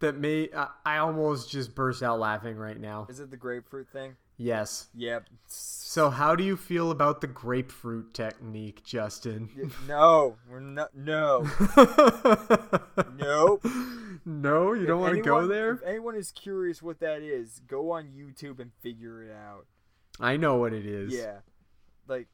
[0.00, 0.48] that may
[0.84, 3.06] I almost just burst out laughing right now.
[3.10, 4.16] Is it the grapefruit thing?
[4.36, 4.88] Yes.
[4.94, 5.26] Yep.
[5.46, 9.50] So how do you feel about the grapefruit technique, Justin?
[9.86, 10.94] No, we're not.
[10.94, 11.40] No,
[13.16, 13.64] nope.
[14.24, 15.74] no, you don't If want to go there?
[15.74, 19.66] If anyone is curious what that is, go on YouTube and figure it out.
[20.18, 21.12] I know what it is.
[21.12, 21.38] Yeah,
[22.08, 22.28] like,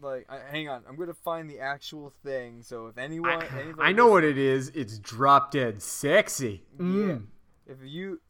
[0.00, 2.62] like, I, hang on, I'm gonna find the actual thing.
[2.62, 4.70] So if anyone, anybody I know what it is.
[4.74, 6.64] It's drop dead sexy.
[6.78, 6.84] Yeah.
[6.84, 7.26] Mm.
[7.66, 8.20] If you,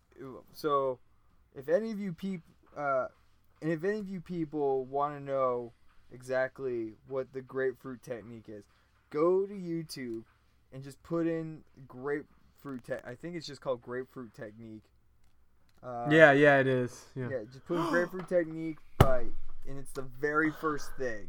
[0.52, 0.98] so,
[1.54, 3.06] if any of you people, uh,
[3.62, 5.72] and if any of you people want to know
[6.12, 8.64] exactly what the grapefruit technique is,
[9.10, 10.24] go to YouTube
[10.72, 12.84] and just put in grapefruit.
[12.84, 14.82] Te- I think it's just called grapefruit technique.
[15.82, 17.06] Uh, Yeah, yeah, it is.
[17.14, 17.28] Yeah.
[17.30, 19.32] Yeah, just put in grapefruit technique bite,
[19.68, 21.28] and it's the very first thing.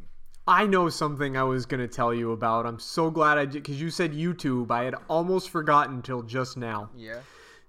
[0.49, 2.65] I know something I was going to tell you about.
[2.65, 4.71] I'm so glad I did because you said YouTube.
[4.71, 6.89] I had almost forgotten till just now.
[6.95, 7.19] Yeah.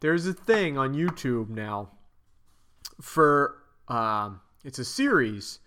[0.01, 1.91] There's a thing on YouTube now
[3.01, 3.57] for
[3.88, 5.61] um, it's a series,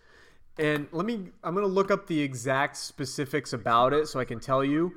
[0.58, 1.30] and let me.
[1.44, 4.94] I'm gonna look up the exact specifics about it so I can tell you.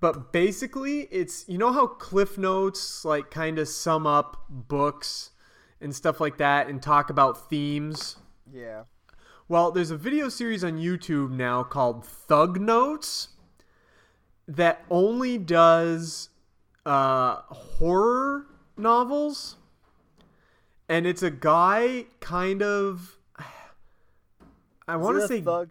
[0.00, 5.30] But basically, it's you know how Cliff Notes like kind of sum up books
[5.80, 8.16] and stuff like that and talk about themes.
[8.52, 8.84] Yeah.
[9.46, 13.28] Well, there's a video series on YouTube now called Thug Notes
[14.48, 16.30] that only does
[16.86, 19.56] uh, horror novels.
[20.88, 23.18] And it's a guy kind of.
[24.88, 25.40] I want to say.
[25.40, 25.70] thug.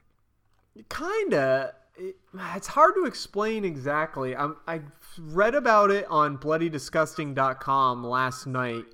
[0.90, 1.76] Kinda.
[1.98, 2.16] It,
[2.56, 4.36] it's hard to explain exactly.
[4.36, 4.82] I'm, I
[5.20, 8.86] read about it on bloodydisgusting.com last night.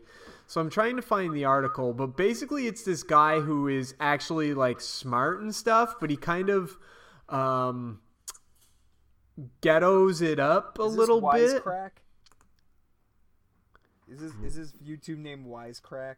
[0.47, 4.55] So I'm trying to find the article, but basically it's this guy who is actually
[4.55, 6.75] like smart and stuff, but he kind of
[7.29, 7.99] um
[9.61, 11.63] ghettos it up a little bit.
[11.63, 11.91] Wisecrack?
[14.11, 16.15] Is this is his YouTube name Wisecrack?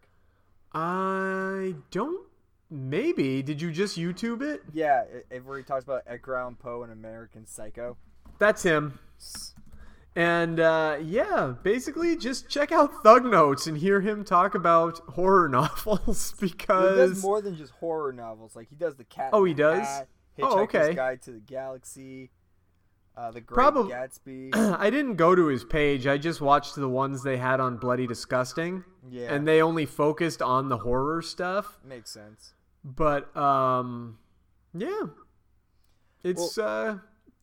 [0.74, 2.28] I don't
[2.70, 3.42] maybe.
[3.44, 4.62] Did you just YouTube it?
[4.74, 7.98] Yeah, it, where he talks about Edgar Allan Poe and American Psycho.
[8.40, 9.00] That's him.
[10.16, 15.48] And uh, yeah, basically just check out Thug Notes and hear him talk about horror
[15.50, 18.56] novels Well, he because does more than just horror novels.
[18.56, 19.30] Like he does the Cat.
[19.34, 19.86] Oh, he does?
[19.86, 20.08] Hat,
[20.42, 20.94] Oh, okay.
[20.94, 22.32] Guide to the Galaxy.
[23.18, 24.56] Uh, the Great Probably- Gatsby.
[24.80, 26.08] I didn't go to his page.
[26.08, 28.84] I just watched the ones they had on Bloody Disgusting.
[29.10, 29.34] Yeah.
[29.34, 31.80] And they only focused on the horror stuff.
[31.84, 32.54] Makes sense.
[32.84, 34.18] But um
[34.74, 35.04] yeah.
[36.24, 37.00] It's uh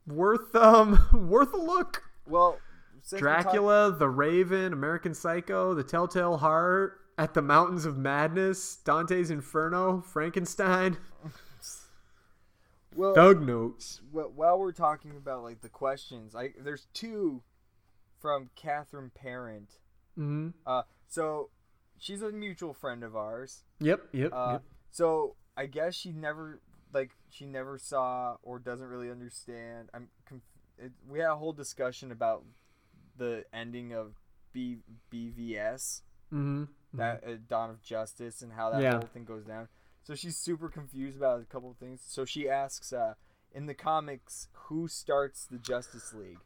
[0.07, 2.03] worth um worth a look.
[2.27, 2.59] Well,
[3.03, 7.97] since we're talk- Dracula, The Raven, American Psycho, The Telltale Heart, At the Mountains of
[7.99, 10.97] Madness, Dante's Inferno, Frankenstein,
[12.99, 14.01] well, Thug Notes.
[14.13, 17.43] wh- while we're talking about like the questions, I there's two
[18.21, 19.79] from Catherine Parent.
[20.19, 20.53] Mhm.
[20.67, 21.51] Uh, so
[21.97, 23.65] she's a mutual friend of ours.
[23.81, 24.63] Yep, yep, Uh, yep.
[24.91, 26.61] So I guess she never
[26.93, 29.91] like she never saw or doesn't really understand.
[29.95, 30.43] I'm conf-
[30.79, 32.45] it, we had a whole discussion about
[33.17, 34.15] the ending of
[34.53, 34.79] B
[35.11, 36.69] BVS Mhm.
[36.95, 38.93] that uh, Dawn of Justice and how that Yeah.
[38.99, 39.69] whole thing goes down.
[40.09, 42.01] So she's super confused about a couple of things.
[42.03, 43.13] So she asks, uh,
[43.53, 46.39] in the comics, who starts the Justice League?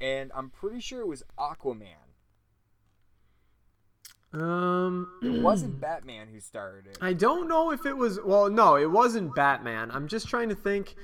[0.00, 1.96] And I'm pretty sure it was Aquaman.
[4.32, 6.96] Um It wasn't Batman who started it.
[7.02, 9.90] I don't know if it was well, no, it wasn't Batman.
[9.90, 10.94] I'm just trying to think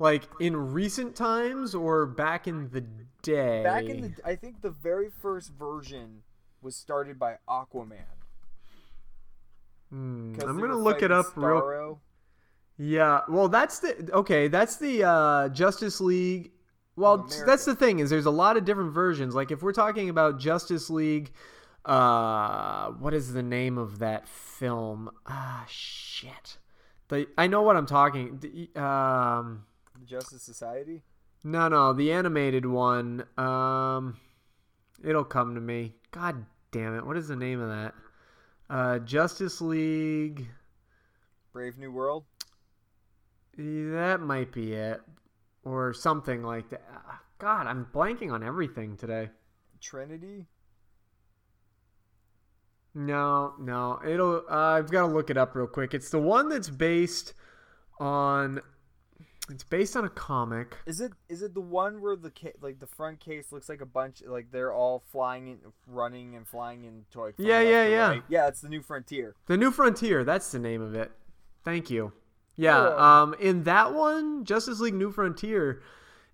[0.00, 2.84] like in recent times or back in the
[3.22, 3.62] day.
[3.62, 6.22] Back in the, I think the very first version
[6.60, 8.25] was started by Aquaman.
[9.90, 11.98] 'Cause I'm gonna look it up real Starro.
[12.78, 14.48] Yeah, well, that's the okay.
[14.48, 16.50] That's the uh, Justice League.
[16.96, 19.34] Well, that's the thing is there's a lot of different versions.
[19.34, 21.32] Like if we're talking about Justice League,
[21.84, 25.10] uh, what is the name of that film?
[25.26, 26.58] Ah, shit.
[27.08, 28.40] The I know what I'm talking.
[28.40, 29.64] The, um,
[30.04, 31.02] Justice Society.
[31.44, 33.24] No, no, the animated one.
[33.38, 34.16] Um,
[35.04, 35.94] it'll come to me.
[36.10, 37.06] God damn it!
[37.06, 37.94] What is the name of that?
[38.68, 40.48] Uh, Justice League.
[41.52, 42.24] Brave New World.
[43.56, 45.00] That might be it,
[45.64, 46.82] or something like that.
[46.92, 49.30] Ah, God, I'm blanking on everything today.
[49.80, 50.44] Trinity.
[52.94, 54.42] No, no, it'll.
[54.50, 55.94] Uh, I've got to look it up real quick.
[55.94, 57.34] It's the one that's based
[57.98, 58.60] on.
[59.48, 60.76] It's based on a comic.
[60.86, 63.80] Is it is it the one where the ca- like the front case looks like
[63.80, 67.32] a bunch like they're all flying and running and flying in toy?
[67.38, 68.08] Yeah, yeah, yeah.
[68.08, 68.22] right?
[68.28, 71.12] yeah it's the New Frontier The New Frontier, that's the name of it.
[71.64, 72.12] Thank you.
[72.56, 72.98] Yeah, Oh.
[72.98, 75.82] um in that one, Justice League New Frontier,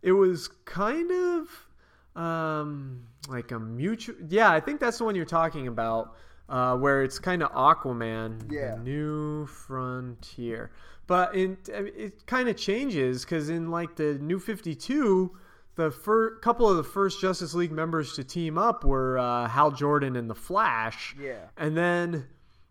[0.00, 1.68] it was kind of
[2.16, 6.14] um like a mutual Yeah, I think that's the one you're talking about.
[6.48, 8.74] Uh, where it's kind of Aquaman, the Yeah.
[8.82, 10.70] New Frontier,
[11.06, 15.36] but in it kind of changes because in like the New Fifty Two,
[15.74, 19.70] the fir- couple of the first Justice League members to team up were uh, Hal
[19.72, 21.46] Jordan and the Flash, Yeah.
[21.56, 22.26] and then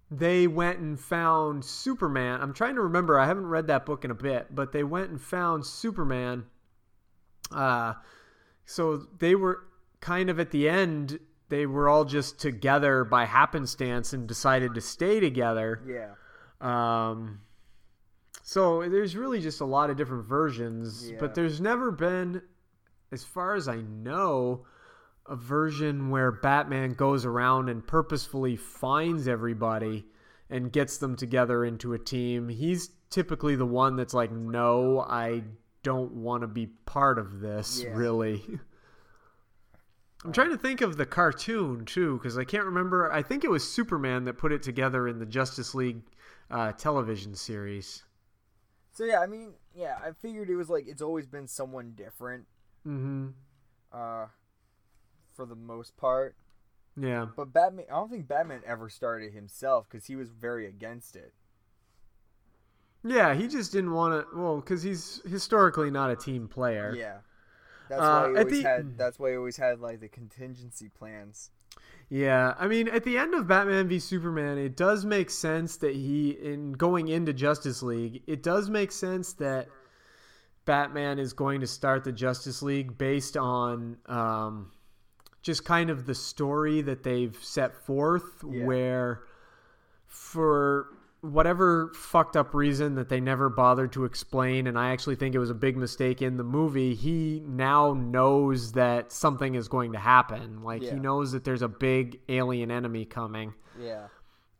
[0.09, 2.41] they went and found Superman.
[2.41, 3.17] I'm trying to remember.
[3.17, 6.45] I haven't read that book in a bit, but they went and found Superman.
[7.51, 7.93] Uh,
[8.65, 9.63] so they were
[9.99, 11.19] kind of at the end.
[11.49, 15.81] They were all just together by happenstance and decided to stay together.
[15.85, 16.13] yeah
[16.61, 17.41] Um,
[18.51, 21.15] so there's really just a lot of different versions, Yeah.
[21.21, 22.41] but there's never been,
[23.09, 24.65] as far as I know,
[25.25, 30.05] a version where Batman goes around and purposefully finds everybody
[30.49, 32.49] and gets them together into a team.
[32.49, 35.43] He's typically the one that's like, no, I
[35.83, 37.95] don't want to be part of this, Yeah.
[37.95, 38.43] really.
[40.25, 43.09] I'm trying to think of the cartoon too, because I can't remember.
[43.13, 46.01] I think it was Superman that put it together in the Justice League
[46.51, 48.03] uh, television series.
[48.91, 52.45] So yeah I mean yeah I figured it was like it's always been someone different
[52.87, 53.27] Mm-hmm.
[53.93, 54.25] uh
[55.33, 56.35] for the most part
[56.97, 57.27] Yeah.
[57.35, 61.33] but Batman I don't think Batman ever started himself because he was very against it
[63.03, 64.37] Yeah, he just didn't want to.
[64.37, 66.93] Well, because he's historically not a team player.
[66.95, 67.17] yeah
[67.87, 70.07] that's Uh, why he at always the- had that's why he always had like the
[70.09, 71.49] contingency plans
[72.13, 75.95] Yeah, I mean, at the end of Batman v Superman, it does make sense that
[75.95, 79.69] he, in going into Justice League, it does make sense that
[80.65, 84.71] Batman is going to start the Justice League based on um,
[85.41, 88.65] just kind of the story that they've set forth, Yeah.
[88.65, 89.21] where
[90.07, 90.87] for
[91.21, 95.39] whatever fucked up reason that they never bothered to explain, and I actually think it
[95.39, 99.99] was a big mistake in the movie, he now knows that something is going to
[99.99, 100.63] happen.
[100.63, 100.95] Like, Yeah.
[100.95, 103.53] he knows that there's a big alien enemy coming.
[103.79, 104.07] yeah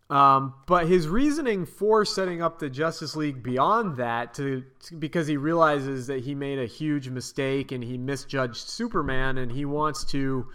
[0.09, 5.25] Um, but his reasoning for setting up the Justice League beyond that, to, to because
[5.25, 10.03] he realizes that he made a huge mistake and he misjudged Superman, and he wants
[10.11, 10.47] to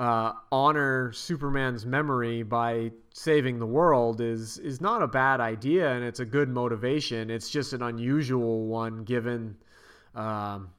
[0.00, 6.02] uh, honor Superman's memory by saving the world, is is not a bad idea, and
[6.02, 7.30] it's a good motivation.
[7.30, 9.56] It's just an unusual one given.
[10.14, 10.70] Um,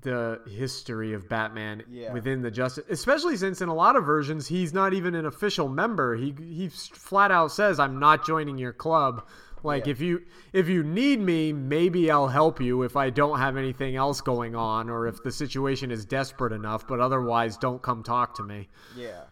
[0.00, 2.12] the history of Batman Yeah.
[2.12, 5.68] within the Justice, especially since in a lot of versions he's not even an official
[5.68, 6.14] member.
[6.14, 9.26] He he flat out says, "I'm not joining your club."
[9.62, 9.92] Like Yeah.
[9.92, 13.96] if you if you need me, maybe I'll help you if I don't have anything
[13.96, 16.86] else going on or if the situation is desperate enough.
[16.86, 18.68] But otherwise, don't come talk to me.
[18.96, 19.24] yeah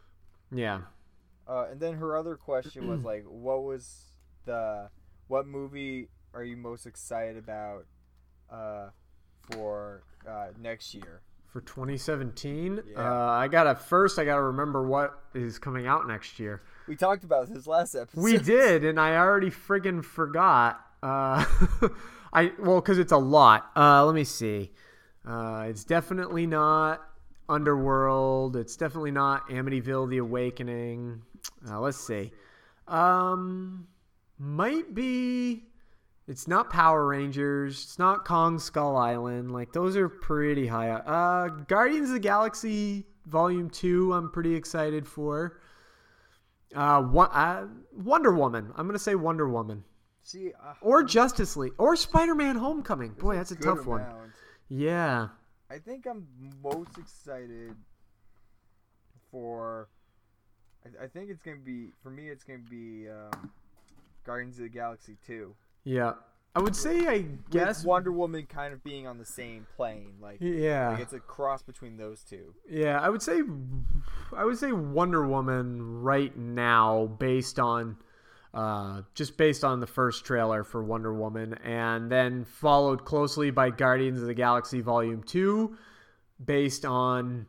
[0.50, 0.80] Yeah.
[1.48, 4.04] Uh, and then her other question was like, what was
[4.44, 4.88] the
[5.28, 7.86] what movie are you most excited about
[8.50, 8.88] uh,
[9.52, 11.22] for uh, next year?
[11.46, 12.98] For 2017, Yeah.
[13.00, 16.62] uh, I gotta first I gotta remember what is coming out next year.
[16.88, 18.20] We talked about this last episode.
[18.22, 20.80] We did, and I already friggin' forgot.
[21.02, 21.44] Uh,
[22.32, 23.70] I well, because it's a lot.
[23.76, 24.72] Uh, let me see.
[25.26, 27.02] Uh, it's definitely not
[27.48, 28.56] Underworld.
[28.56, 31.22] It's definitely not Amityville: The Awakening.
[31.68, 32.32] Uh, let's see.
[32.88, 33.86] Um,
[34.38, 35.64] might be.
[36.28, 37.84] It's not Power Rangers.
[37.84, 39.52] It's not Kong Skull Island.
[39.52, 40.90] Like those are pretty high.
[40.90, 41.04] up.
[41.06, 44.12] Uh, Guardians of the Galaxy Volume Two.
[44.12, 45.60] I'm pretty excited for.
[46.74, 48.72] Uh, one, uh, Wonder Woman.
[48.76, 49.84] I'm gonna say Wonder Woman
[50.22, 53.12] See, uh, or Justice League or Spider-Man: Homecoming.
[53.12, 54.04] Boy, that's a good tough one.
[54.68, 55.28] Yeah.
[55.70, 56.26] I think I'm
[56.62, 57.74] most excited
[59.30, 59.88] for.
[60.84, 62.28] I, I think it's gonna be for me.
[62.28, 63.50] It's gonna be um,
[64.24, 65.54] Guardians of the Galaxy two.
[65.84, 66.14] Yeah.
[66.56, 70.38] I would say I guess Wonder Woman kind of being on the same plane, like
[70.40, 70.90] Yeah.
[70.92, 72.54] like it's a cross between those two.
[72.66, 73.42] Yeah, I would say
[74.34, 77.98] I would say Wonder Woman right now based on
[78.54, 83.68] uh, just based on the first trailer for Wonder Woman, and then followed closely by
[83.68, 85.76] Guardians of the Galaxy Volume 2,
[86.42, 87.46] based on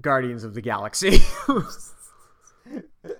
[0.00, 1.18] Guardians of the Galaxy.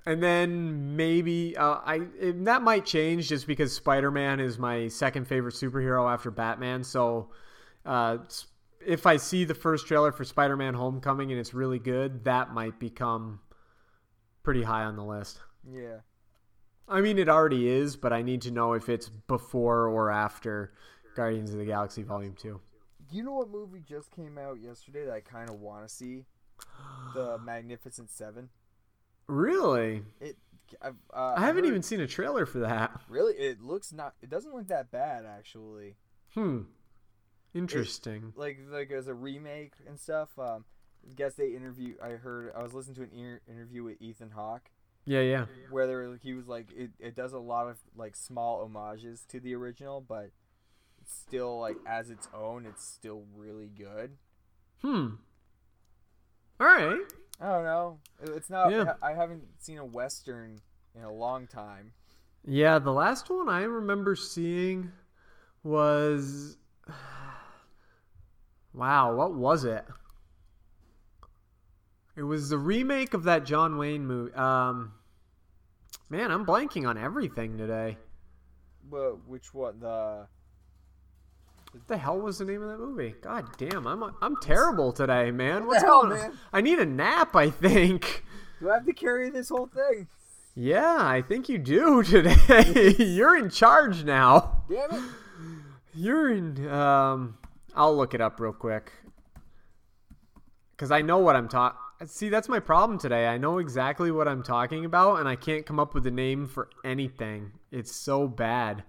[0.07, 4.89] and then maybe uh, I it, that might change just because Spider Man is my
[4.89, 6.85] second favorite superhero after Batman.
[6.85, 7.31] So
[7.87, 8.19] uh,
[8.85, 12.53] if I see the first trailer for Spider Man Homecoming and it's really good, that
[12.53, 13.41] might become
[14.43, 15.41] pretty high on the list.
[15.71, 15.99] Yeah.
[16.89, 20.73] I mean, it already is, but I need to know if it's before or after
[21.15, 22.61] Guardians of the Galaxy Volume Two.
[23.11, 26.25] You know what movie just came out yesterday that I kind of want to see?
[27.15, 28.49] The Magnificent Seven.
[29.29, 30.03] Really?
[30.21, 30.37] It.
[30.83, 33.01] Uh, I haven't heard- even seen a trailer for that.
[33.09, 34.15] Really, it looks not.
[34.21, 35.97] It doesn't look that bad actually.
[36.35, 36.63] Hmm.
[37.55, 38.33] Interesting.
[38.37, 40.39] Like like as a remake and stuff.
[40.39, 40.65] Um,
[41.09, 41.95] I guess they interview.
[42.03, 42.53] I heard.
[42.57, 44.71] I was listening to an ear, interview with Ethan Hawke.
[45.07, 45.47] Yeah, yeah.
[45.71, 49.25] Where they were, he was like, it, it does a lot of like small homages
[49.29, 50.33] to the original, but
[51.01, 54.19] it's still like as its own, it's still really good.
[54.83, 55.15] Hmm.
[56.61, 56.99] All right.
[57.41, 57.99] I don't know.
[58.23, 58.71] It's not.
[58.71, 58.95] Yeah.
[59.03, 60.61] I haven't seen a western
[60.97, 61.93] in a long time.
[62.45, 64.91] Yeah, the last one I remember seeing
[65.63, 66.57] was
[68.75, 69.85] Wow, what was it?
[72.17, 74.35] It was the remake of that John Wayne movie.
[74.35, 74.93] Um
[76.11, 77.99] Man, I'm blanking on everything today.
[78.91, 79.79] But which one?
[79.81, 80.27] The
[81.73, 83.15] What the hell was the name of that movie?
[83.21, 85.61] God damn, I'm I'm terrible today, man.
[85.67, 86.19] What What's the hell, going on?
[86.31, 86.39] man?
[86.53, 88.25] I need a nap, I think.
[88.61, 90.09] do I have to carry this whole thing?
[90.55, 92.95] Yeah, I think you do today.
[92.99, 94.65] You're in charge now.
[94.69, 95.03] Damn it!
[95.95, 96.67] You're in.
[96.69, 97.37] Um,
[97.75, 98.91] I'll look it up real quick
[100.73, 101.79] because I know what I'm talking.
[102.07, 103.27] See, that's my problem today.
[103.27, 106.47] I know exactly what I'm talking about, and I can't come up with a name
[106.47, 107.53] for anything.
[107.73, 108.85] It's so bad.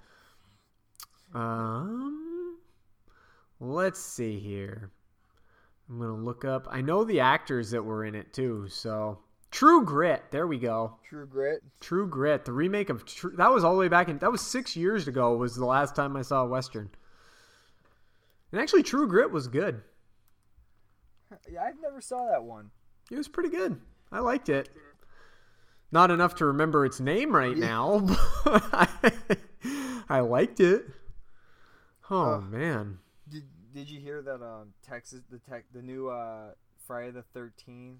[1.34, 2.29] Um,
[3.60, 4.92] let's see here.
[5.90, 6.68] I'm gonna look up.
[6.70, 8.68] I know the actors that were in it too.
[8.70, 9.20] So,
[9.52, 10.24] True Grit.
[10.32, 10.98] There we go.
[11.08, 11.64] True Grit.
[11.80, 13.34] True Grit, the remake of True.
[13.38, 14.20] That was all the way back in.
[14.20, 15.36] That was six years ago.
[15.36, 16.90] Was the last time I saw a western.
[18.52, 19.82] And actually, True Grit was good.
[21.52, 22.72] Yeah, I've never saw that one.
[23.12, 23.80] It was pretty good.
[24.12, 24.70] I liked it.
[25.92, 28.00] Not enough to remember its name right now,
[28.44, 28.88] but I,
[30.08, 30.86] I liked it.
[32.12, 33.00] Oh Uh, man,
[33.74, 34.42] Did you hear that?
[34.42, 36.52] Um, Texas, the tech, the new uh
[36.88, 38.00] Friday the Thirteenth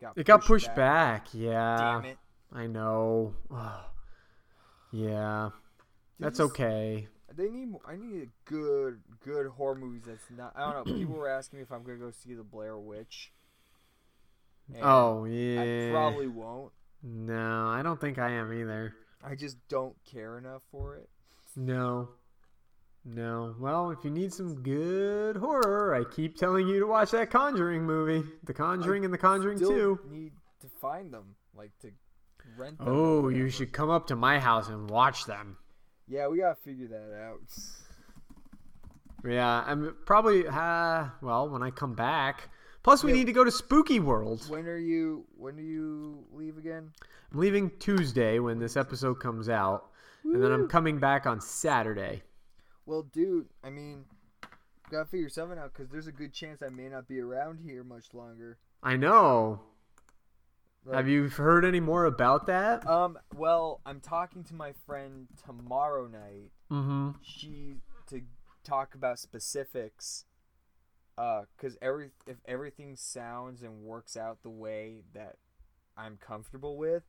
[0.00, 1.28] got it got pushed back.
[1.32, 2.18] Yeah, Damn it!
[2.52, 3.34] I know.
[4.92, 5.50] yeah,
[6.18, 7.08] that's okay.
[7.36, 7.74] They need.
[7.86, 10.02] I need a good, good horror movies.
[10.06, 10.52] That's not.
[10.56, 10.94] I don't know.
[10.98, 13.32] People were asking me if I'm gonna go see the Blair Witch.
[14.82, 15.92] Oh I yeah.
[15.92, 16.72] probably won't.
[17.02, 18.94] No, I don't think I am either.
[19.22, 21.08] I just don't care enough for it.
[21.54, 22.08] No.
[23.08, 23.54] No.
[23.60, 27.84] Well, if you need some good horror, I keep telling you to watch that Conjuring
[27.84, 28.26] movie.
[28.44, 30.00] The Conjuring and The Conjuring Still 2.
[30.10, 31.90] need to find them, like to
[32.58, 32.88] rent them.
[32.88, 35.56] Oh, you should come up to my house and watch them.
[36.08, 37.40] Yeah, we gotta figure that out.
[39.24, 42.48] Yeah, I'm probably uh well, when I come back.
[42.82, 43.18] Plus we Yeah.
[43.18, 44.44] need to go to Spooky World.
[44.48, 45.26] When are you?
[45.36, 46.92] When do you leave again?
[47.32, 49.90] I'm leaving Tuesday when this episode comes out,
[50.24, 52.22] and then I'm coming back on Saturday.
[52.86, 54.04] Well, dude, I mean,
[54.90, 57.82] gotta figure something out because there's a good chance I may not be around here
[57.84, 58.58] much longer.
[58.82, 59.60] I know.
[60.84, 62.86] Like- Have you heard any more about that?
[62.88, 63.18] Um.
[63.34, 66.52] Well, I'm talking to my friend tomorrow night.
[66.70, 67.10] Mm-hmm.
[67.22, 67.74] She
[68.08, 68.22] to
[68.62, 70.24] talk about specifics.
[71.18, 75.36] Uh, cause every if everything sounds and works out the way that
[75.96, 77.04] I'm comfortable with,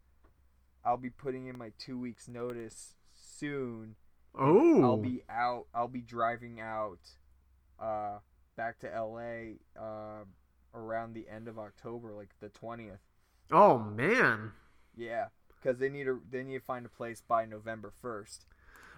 [0.85, 3.95] I'll be putting in my two weeks notice soon.
[4.37, 4.83] Oh.
[4.83, 5.65] I'll be out.
[5.73, 6.99] I'll be driving out,
[7.79, 8.19] uh,
[8.55, 9.55] back to L.A.
[9.79, 10.23] Uh,
[10.73, 12.99] around the end of October, like the twentieth.
[13.51, 14.51] Oh man.
[14.95, 15.27] Yeah,
[15.61, 18.45] because they need to they need to find a place by November first.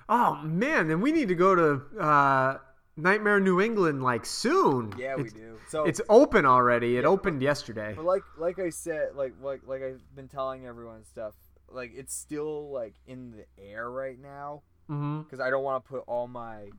[0.07, 2.57] Oh man, then we need to go to uh,
[2.97, 4.93] Nightmare New England like soon.
[4.97, 5.57] Yeah, we It's- do.
[5.69, 6.97] So it's open already.
[6.97, 7.93] It opened yesterday.
[7.95, 11.35] But like like I said, like like like I've been telling everyone stuff.
[11.71, 15.21] Like it's still like in the air right now Mm-hmm.
[15.21, 16.69] because I don't want to put all my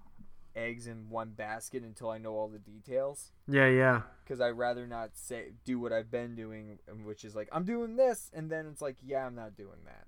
[0.57, 3.31] eggs in one basket until I know all the details.
[3.47, 4.03] Yeah, yeah.
[4.25, 7.97] Because I'd rather not say do what I've been doing, which is like I'm doing
[7.97, 10.07] this, and then it's like yeah, I'm not doing that.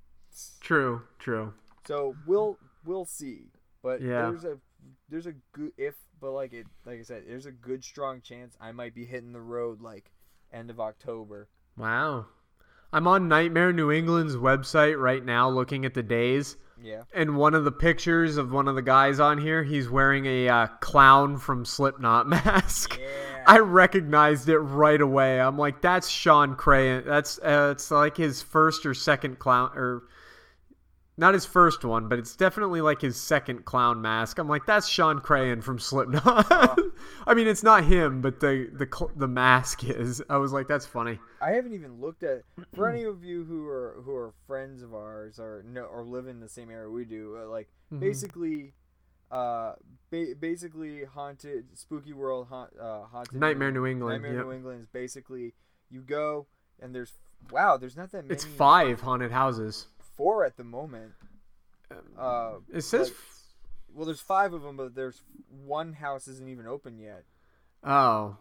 [0.60, 1.52] True, true.
[1.86, 3.50] So we'll we'll see.
[3.82, 4.22] But Yeah.
[4.30, 4.58] there's a
[5.08, 8.56] there's a good if but like it like I said, there's a good strong chance
[8.60, 10.10] I might be hitting the road like
[10.52, 11.48] end of October.
[11.76, 12.26] Wow.
[12.92, 16.56] I'm on Nightmare New England's website right now looking at the days.
[16.82, 17.02] Yeah.
[17.14, 20.48] And one of the pictures of one of the guys on here, he's wearing a
[20.48, 22.98] uh, clown from Slipknot mask.
[23.46, 25.40] I recognized it right away.
[25.40, 27.04] I'm like, that's Shawn Crahan.
[27.04, 30.02] That's uh, it's like his first or second clown, or
[31.22, 34.38] not his first one, but it's definitely like his second clown mask.
[34.38, 36.46] I'm like, that's Shawn Crahan from Slipknot.
[37.26, 40.22] I mean, it's not him, but the the cl- the mask is.
[40.28, 41.18] I was like, that's funny.
[41.40, 42.42] I haven't even looked at
[42.74, 46.26] for any of you who are who are friends of ours or no or live
[46.26, 47.38] in the same area we do.
[47.42, 48.00] Uh, like Mhm.
[48.00, 48.72] basically,
[49.30, 49.74] uh,
[50.10, 54.46] ba- basically haunted spooky world haunt, uh, haunted Nightmare New England, Nightmare yep.
[54.46, 55.54] New England is basically
[55.88, 56.46] you go
[56.80, 57.12] and there's
[57.50, 58.34] wow there's not that many.
[58.34, 59.86] It's five haunted houses.
[60.16, 61.12] Four at the moment.
[62.18, 63.16] Uh, It says like-
[63.94, 65.22] well, there's five of them, but there's
[65.64, 67.24] one house isn't even open yet.
[67.84, 68.36] Oh.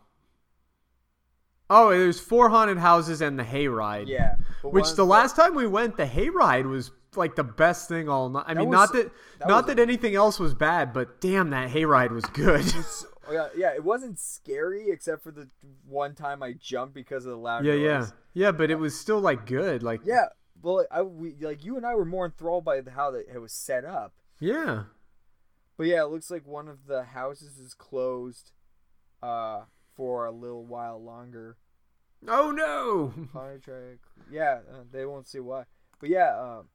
[1.70, 4.08] Oh, there's four haunted houses and the hayride.
[4.08, 8.08] Yeah, Which one- the last time we went, the hayride was like the best thing
[8.10, 8.46] all night.
[8.48, 11.50] I mean, was- not that, that not was- that anything else was bad, but damn,
[11.52, 12.66] that hayride was good.
[13.32, 15.48] Yeah, yeah, it wasn't scary except for the
[15.88, 17.82] one time I jumped because of the loud yeah, noise.
[17.84, 18.52] yeah, yeah.
[18.52, 19.84] But it was still like good.
[19.84, 20.26] Like Yeah,
[20.62, 23.40] well, I we like you and I were more enthralled by the- how that it
[23.40, 24.14] was set up.
[24.40, 24.84] yeah.
[25.78, 28.52] But yeah, it looks like one of the houses is closed,
[29.24, 29.62] uh,
[29.96, 31.58] for a little while longer.
[32.28, 33.14] Oh no.
[33.34, 34.00] Contract.
[34.30, 35.64] Yeah, uh, they won't see why.
[36.00, 36.68] But yeah, um,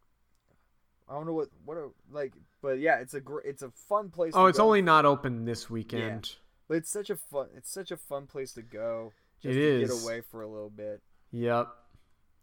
[1.08, 2.32] I don't know what what are, like,
[2.62, 4.32] but yeah, it's a gr- it's a fun place.
[4.34, 4.64] Oh, it's go.
[4.64, 6.34] only not open this weekend.
[6.66, 9.12] But it's such a fun it's such a fun place to go.
[9.42, 9.90] It Just to is.
[9.90, 11.00] get away for a little bit.
[11.30, 11.68] Yep.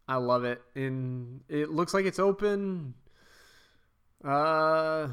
[0.07, 0.61] I love it.
[0.75, 2.93] And it looks like it's open.
[4.23, 5.09] Uh,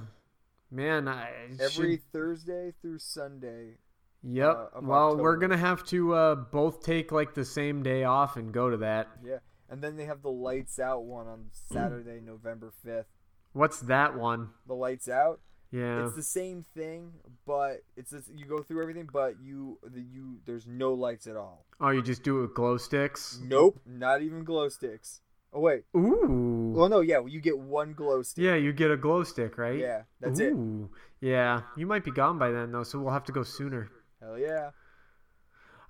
[0.71, 1.31] man, I
[1.61, 3.79] Every should- Thursday through Sunday.
[4.23, 4.73] Yep.
[4.77, 8.53] uh, well, we're gonna have to uh, both take like the same day off and
[8.53, 9.09] go to that.
[9.25, 9.39] Yeah,
[9.71, 13.07] and then they have the lights out one on Saturday, November fifth.
[13.55, 14.51] What's that one?
[14.67, 15.41] The lights out.
[15.73, 16.05] Yeah.
[16.05, 17.13] It's the same thing,
[17.47, 21.37] but it's this, you go through everything, but you the you there's no lights at
[21.37, 21.65] all.
[21.81, 23.39] Oh, you just do it with glow sticks?
[23.43, 25.21] Nope, not even glow sticks.
[25.53, 25.85] Oh wait.
[25.97, 26.73] Ooh.
[26.77, 28.43] Well, no, yeah, you get one glow stick.
[28.43, 29.79] Yeah, you get a glow stick, right?
[29.79, 30.53] Yeah, that's it.
[30.53, 30.91] Ooh.
[31.21, 33.91] Yeah, you might be gone by then though, so we'll have to go sooner.
[34.21, 34.71] Hell yeah.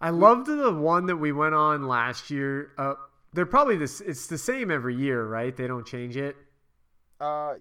[0.01, 2.73] I loved the one that we went on last year.
[2.79, 2.95] Uh,
[3.35, 4.01] they're probably this.
[4.01, 5.55] It's the same every year, right?
[5.55, 6.37] They don't change it.
[7.21, 7.55] Uh,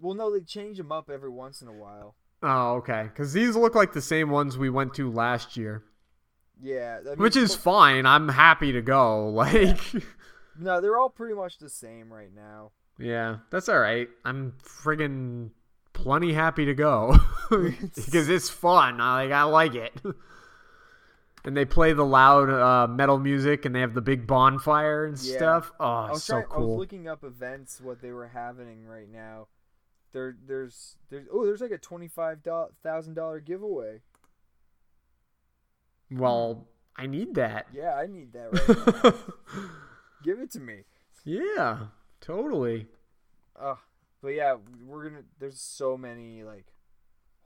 [0.00, 2.14] well, no, they change them up every once in a while.
[2.42, 3.04] Oh, okay.
[3.04, 5.82] Because these look like the same ones we went to last year,
[6.60, 8.06] Yeah, I mean, which is fine.
[8.06, 9.28] I'm happy to go.
[9.34, 9.78] Like,
[10.58, 12.70] no, they're all pretty much the same right now.
[12.98, 14.08] yeah, that's all right.
[14.24, 15.50] I'm friggin'
[15.94, 17.16] plenty happy to go
[17.50, 19.00] because it's fun.
[19.00, 19.32] I like.
[19.32, 19.92] I like it.
[21.46, 25.18] And they play the loud uh, metal music, and they have the big bonfire and
[25.18, 25.36] Yeah.
[25.36, 25.72] stuff.
[25.78, 26.76] Oh, I was so trying, I was cool.
[26.78, 29.48] looking up events, what they were having right now.
[30.14, 32.38] There, there's, there's, oh, there's like a twenty-five
[32.84, 34.00] thousand dollar giveaway.
[36.08, 37.66] Well, I need that.
[37.72, 39.14] Yeah, I need that right now.
[40.24, 40.82] Give it to me.
[41.24, 41.86] Yeah,
[42.20, 42.86] totally.
[43.60, 43.74] Uh,
[44.22, 44.54] but yeah,
[44.86, 45.22] we're gonna.
[45.40, 46.66] There's so many like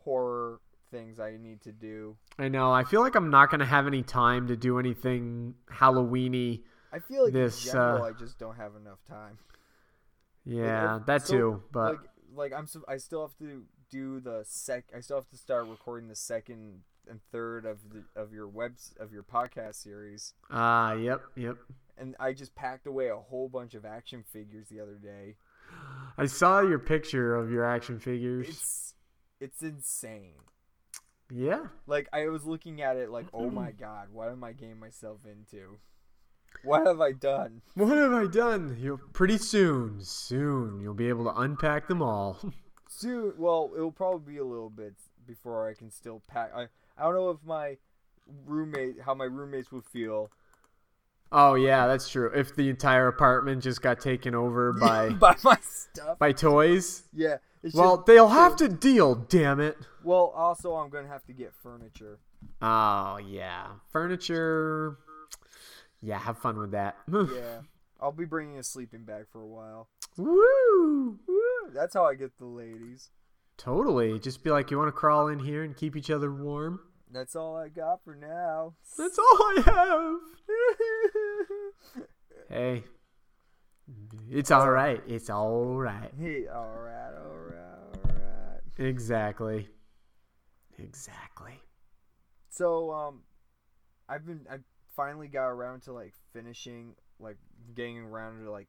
[0.04, 0.60] horror
[0.90, 2.18] things I need to do.
[2.38, 2.70] I know.
[2.70, 6.64] I feel like I'm not gonna have any time to do anything Halloweeny.
[6.92, 7.64] I feel like this.
[7.64, 9.38] in general, uh, I just don't have enough time.
[10.44, 11.62] Yeah, if- that so, too.
[11.72, 14.84] But like, like I'm, so, I still have to do the sec.
[14.96, 18.94] I still have to start recording the second and third of the of your webs
[19.00, 20.34] of your podcast series.
[20.50, 21.56] ah, yep, yep.
[21.96, 25.36] And I just packed away a whole bunch of action figures the other day.
[26.16, 28.48] I saw your picture of your action figures.
[28.48, 28.94] It's
[29.40, 30.34] it's insane.
[31.30, 31.66] yeah.
[31.86, 35.20] Like I was looking at it like, oh my god, what am I getting myself
[35.24, 35.78] into?
[36.64, 37.62] What have I done?
[37.74, 38.76] What have I done?
[38.80, 42.38] You'll pretty soon, soon you'll be able to unpack them all.
[42.90, 44.94] Soon, well, it'll probably be a little bit
[45.26, 46.50] before I can still pack.
[46.56, 46.62] I
[46.96, 47.76] I don't know if my
[48.46, 50.30] roommate, how my roommates would feel
[51.30, 52.30] oh yeah, that's true.
[52.34, 56.18] If the entire apartment just got taken over by by my stuff.
[56.18, 57.36] by toys, Yeah.
[57.74, 59.14] Well, just- they'll have to deal.
[59.14, 59.76] Damn it.
[60.02, 62.18] Well, also I'm gonna have to get furniture.
[62.62, 64.96] Oh yeah, furniture.
[66.01, 66.96] Yeah, have fun with that.
[67.12, 67.61] Yeah.
[68.01, 69.88] I'll be bringing a sleeping bag for a while.
[70.16, 71.18] Woo!
[71.74, 73.11] That's how I get the ladies.
[73.57, 74.20] Totally.
[74.20, 76.78] Just be like, you want to crawl in here and keep each other warm?
[77.11, 78.74] That's all I got for now.
[78.96, 80.20] That's all I have.
[82.49, 82.84] hey,
[84.30, 85.03] it's all right.
[85.09, 86.11] It's all right.
[86.20, 88.61] Hey, all right, all right, all right.
[88.86, 89.68] Exactly.
[90.78, 91.61] Exactly.
[92.51, 93.22] So, um,
[94.09, 94.59] I've been I
[94.99, 97.36] finally got around to like finishing like
[97.76, 98.66] getting around to like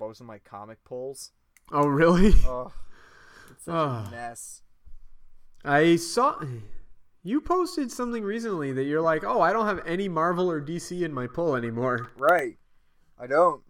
[0.00, 1.32] most of my comic pulls.
[1.70, 2.32] Oh, really?
[2.46, 2.72] Oh,
[3.50, 4.06] It's such Ugh.
[4.08, 4.62] a mess.
[5.64, 6.40] I saw
[7.22, 11.02] you posted something recently that you're like, oh, I don't have any Marvel or DC
[11.02, 12.10] in my pull anymore.
[12.16, 12.56] Right.
[13.18, 13.62] I don't.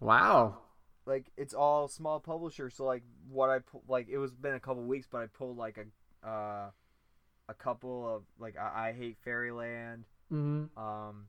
[0.00, 0.58] Wow.
[1.06, 2.74] Like it's all small publishers.
[2.76, 5.78] So like what I like it was been a couple weeks, but I pulled like
[5.78, 6.70] a uh
[7.48, 10.04] a couple of like I, I hate Fairyland.
[10.28, 11.26] hmm Um.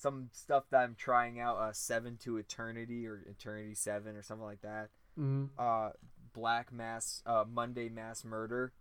[0.00, 1.58] Some stuff that I'm trying out.
[1.58, 4.88] Uh, Seven to Eternity or Eternity Seven or something like that.
[5.14, 5.90] hmm Uh,
[6.32, 7.22] Black Mass.
[7.26, 8.72] Uh, Monday Mass Murder.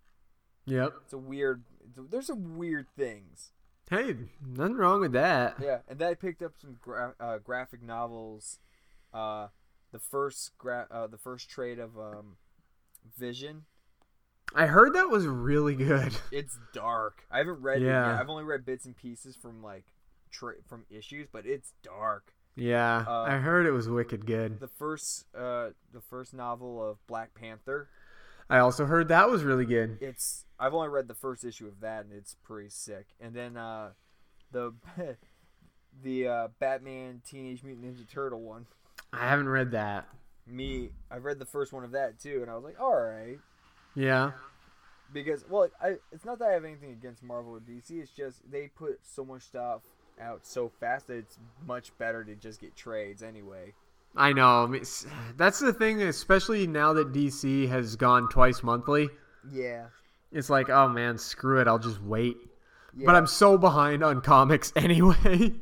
[0.65, 0.93] Yep.
[1.03, 1.63] It's a weird.
[1.97, 3.51] There's some weird things.
[3.89, 4.15] Hey,
[4.45, 5.55] nothing wrong with that.
[5.59, 8.59] Yeah, and then I picked up some gra- uh, graphic novels.
[9.13, 9.47] Uh,
[9.91, 12.37] the first gra- uh, the first trade of um,
[13.17, 13.63] Vision.
[14.55, 16.13] I heard that was really good.
[16.31, 17.25] It's dark.
[17.31, 17.93] I haven't read it yet.
[18.05, 19.85] I've only read bits and pieces from like
[20.31, 22.33] tra- from issues, but it's dark.
[22.55, 24.59] Yeah, Uh, I heard it was wicked good.
[24.59, 27.87] The first uh, the first novel of Black Panther.
[28.49, 29.97] I also heard that was really good.
[30.01, 33.07] It's I've only read the first issue of that, and it's pretty sick.
[33.21, 33.91] And then uh,
[34.51, 34.73] the
[36.03, 38.65] the uh, Batman Teenage Mutant Ninja Turtle one.
[39.13, 40.07] I haven't read that.
[40.45, 43.37] Me, I've read the first one of that too, and I was like, all right.
[43.95, 44.31] Yeah.
[45.13, 48.49] because well I it's not that I have anything against Marvel or DC it's just
[48.51, 49.81] they put so much stuff
[50.19, 53.73] out so fast that it's much better to just get trades anyway
[54.15, 54.63] I know.
[54.63, 54.83] I mean,
[55.37, 59.09] that's the thing, especially now that DC has gone twice monthly.
[59.43, 59.87] yeah
[60.31, 61.67] It's like, oh man, screw it.
[61.67, 62.37] I'll just wait.
[62.95, 65.53] yeah But I'm so behind on comics anyway.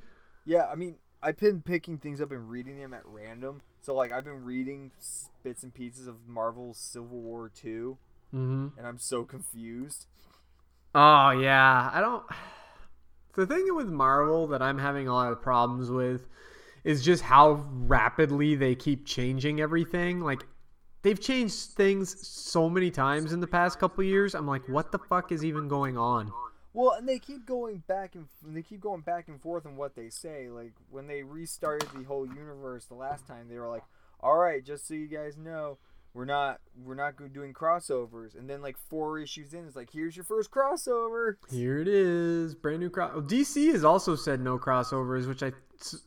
[0.45, 4.11] yeah I mean I've been picking things up and reading them at random so like
[4.11, 4.91] I've been reading
[5.43, 7.97] bits and pieces of Marvel's Civil War 2
[8.31, 10.07] hmm and I'm so confused
[10.95, 12.23] Oh yeah, I don't.
[13.37, 16.27] The thing with Marvel that I'm having a lot of problems with
[16.83, 20.21] is just how rapidly they keep changing everything.
[20.21, 20.43] Like
[21.03, 24.33] they've changed things so many times in the past couple years.
[24.33, 26.33] I'm like, what the fuck is even going on?
[26.73, 29.95] Well, and they keep going back and they keep going back and forth on what
[29.95, 30.49] they say.
[30.49, 33.83] Like when they restarted the whole universe the last time, they were like,
[34.19, 35.77] "All right, just so you guys know,
[36.13, 40.15] we're not we're not doing crossovers." And then like four issues in, it's like, "Here's
[40.15, 43.13] your first crossover." Here it is, brand new cross.
[43.25, 45.51] DC has also said no crossovers, which I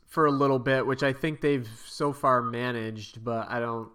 [0.09, 3.91] for a little bit, which I think they've so far managed, but I don't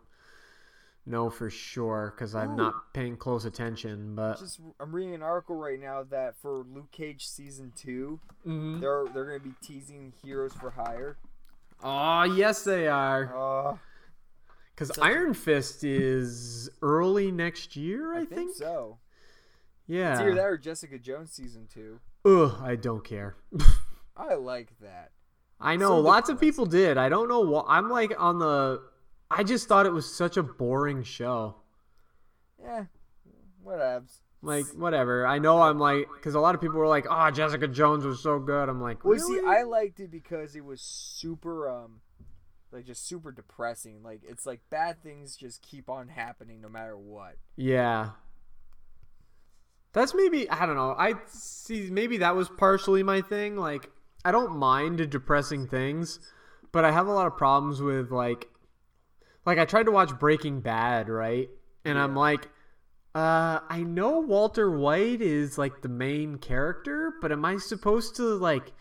[1.07, 4.15] know for sure because I'm not paying close attention.
[4.15, 8.79] But Just I'm reading an article right now that for Luke Cage season 2 Mhm.
[8.79, 11.17] they're they're gonna be teasing Heroes for Hire.
[11.83, 13.77] oh yes, they are.
[14.76, 18.97] Because a- Iron Fist is early next year, I, I think so.
[19.88, 20.11] Yeah.
[20.13, 21.99] It's either that or Jessica Jones season two.
[22.26, 23.36] Ugh, I don't care.
[24.17, 25.11] I like that.
[25.59, 26.97] I know So lots of people did.
[26.97, 27.65] I don't know what.
[27.69, 28.82] I'm like on the.
[29.32, 31.55] I just thought it was such a boring show.
[32.61, 32.86] Yeah,
[33.65, 34.19] whatevs.
[34.41, 35.26] Like whatever.
[35.26, 38.21] I know I'm like because a lot of people were like, "Oh, Jessica Jones was
[38.21, 39.39] so good." I'm like, Well, really?
[39.39, 42.01] see, I liked it because it was super, um,
[42.76, 44.03] like just super depressing.
[44.03, 47.38] Like it's like bad things just keep on happening no matter what.
[47.55, 48.09] Yeah.
[49.93, 50.93] That's maybe I don't know.
[50.97, 53.55] I see maybe that was partially my thing.
[53.55, 53.89] Like
[54.26, 56.19] I don't mind depressing things,
[56.71, 58.49] but I have a lot of problems with like
[59.45, 61.49] like I tried to watch Breaking Bad, right?
[61.86, 62.49] And I'm like
[63.15, 68.23] uh I know Walter White is like the main character, but am I supposed to
[68.36, 68.73] like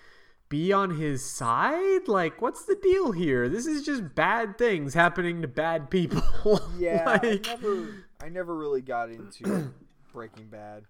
[0.49, 2.09] be on his side?
[2.09, 3.49] Like what's the deal here?
[3.49, 6.22] This is just bad things happening to bad people.
[6.78, 9.72] Yeah, like, I never, I never really got into
[10.12, 10.84] Breaking Bad.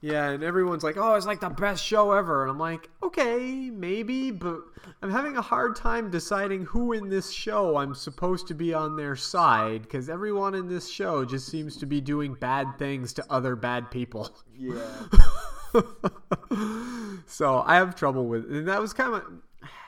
[0.00, 3.70] Yeah, and everyone's like, "Oh, it's like the best show ever," and I'm like, "Okay,
[3.70, 4.60] maybe," but
[5.02, 8.96] I'm having a hard time deciding who in this show I'm supposed to be on
[8.96, 13.24] their side because everyone in this show just seems to be doing bad things to
[13.28, 14.30] other bad people.
[14.56, 14.80] Yeah,
[17.26, 19.22] so I have trouble with, and that was kind of,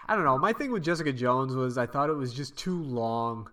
[0.07, 0.39] I don't know.
[0.39, 3.51] My thing with Jessica Jones was I thought it was just too long.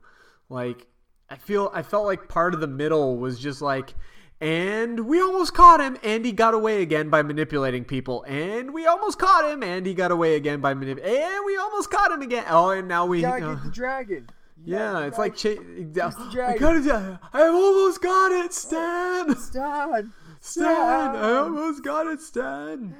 [0.49, 0.88] Like,
[1.30, 3.93] I feel I felt like part of the middle was just like,
[4.39, 8.86] and we almost caught him, and he got away again by manipulating people, and we
[8.86, 12.21] almost caught him, and he got away again by manip, and we almost caught him
[12.21, 12.45] again.
[12.47, 13.21] Oh, and now we.
[13.21, 14.30] gotta uh, get the dragon.
[14.65, 15.84] Yeah, it's like cha- I
[16.32, 16.59] dragon.
[16.59, 17.19] got it.
[17.32, 19.34] I almost got it, Stan.
[19.38, 20.11] Stan.
[20.39, 22.95] Stan, I almost got it, Stan.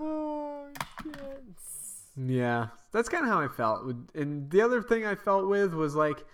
[0.00, 0.68] Oh
[1.02, 1.42] shit.
[2.16, 3.94] Yeah, that's kind of how I felt.
[4.14, 6.24] And the other thing I felt with was like,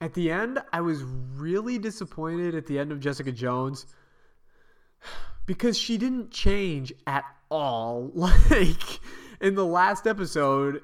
[0.00, 3.86] at the end, I was really disappointed at the end of Jessica Jones
[5.46, 8.10] because she didn't change at all.
[8.50, 9.00] Like
[9.40, 10.82] in the last episode,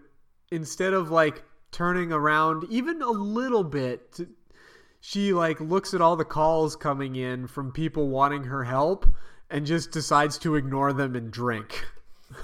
[0.51, 4.29] instead of like turning around even a little bit, to,
[5.05, 9.05] she like looks at all the calls coming in from people wanting her help
[9.51, 11.85] and just decides to ignore them and drink.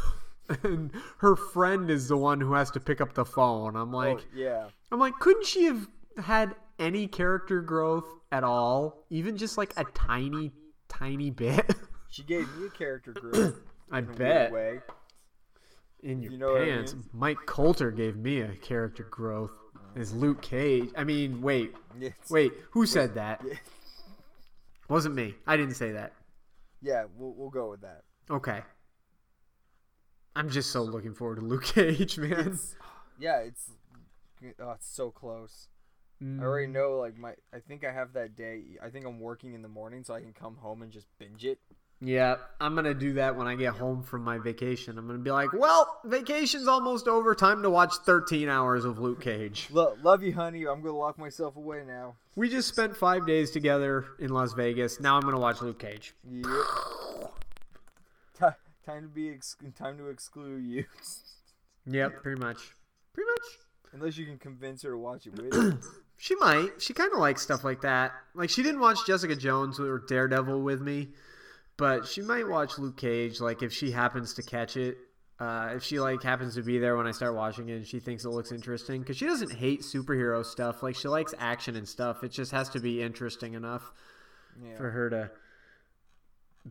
[0.65, 3.77] and her friend is the one who has to pick up the phone.
[3.77, 4.67] I'm like, oh, yeah.
[4.91, 5.87] I'm like, couldn't she have
[6.23, 10.51] had any character growth at all, even just like a tiny,
[10.89, 11.65] tiny bit?
[12.11, 13.61] She gave me a character growth.
[13.93, 14.51] I bet.
[16.03, 17.05] In your You know what I pants, mean?
[17.13, 19.53] Mike Colter gave me a character growth
[19.97, 20.91] as Luke Cage.
[20.97, 22.13] I mean, wait, Yes.
[22.31, 23.43] wait, who said that?
[23.47, 23.55] Yeah.
[24.89, 25.35] Wasn't me.
[25.47, 26.15] I didn't say that.
[26.81, 28.05] Yeah, we'll we'll go with that.
[28.31, 28.63] Okay.
[30.35, 32.59] I'm just so looking forward to Luke Cage, man.
[33.19, 33.71] Yeah, it's
[34.59, 35.69] oh, it's so close.
[36.23, 36.41] Mm.
[36.41, 38.63] I already know like my I think I have that day.
[38.83, 41.45] I think I'm working in the morning so I can come home and just binge
[41.45, 41.59] it.
[42.01, 44.97] Yeah, I'm gonna do that when I get home from my vacation.
[44.99, 47.35] I'm gonna be like, well, vacation's almost over.
[47.35, 49.69] Time to watch 13 hours of Luke Cage.
[49.73, 50.65] Lo- love you, honey.
[50.67, 52.15] I'm gonna lock myself away now.
[52.37, 55.01] We just spent five days together in Las Vegas.
[55.01, 56.15] Now I'm gonna watch Luke Cage.
[56.31, 56.45] Yep.
[58.39, 58.45] Ti-
[58.87, 60.85] time to be ex- time to exclude you.
[61.91, 62.75] Yep, pretty much.
[63.15, 63.59] Pretty much.
[63.95, 65.79] Unless you can convince her to watch it with you.
[66.21, 66.83] She might.
[66.83, 68.13] She kind of likes stuff like that.
[68.35, 71.11] Like she didn't watch Jessica Jones or Daredevil with me,
[71.79, 73.41] but she might watch Luke Cage.
[73.41, 74.99] Like if she happens to catch it,
[75.41, 78.01] uh, if she like happens to be there when I start watching it and she
[78.01, 80.83] thinks it looks interesting, because she doesn't hate superhero stuff.
[80.83, 82.23] Like she likes action and stuff.
[82.25, 83.93] It just has to be interesting enough
[84.63, 84.77] Yeah.
[84.77, 85.31] for her to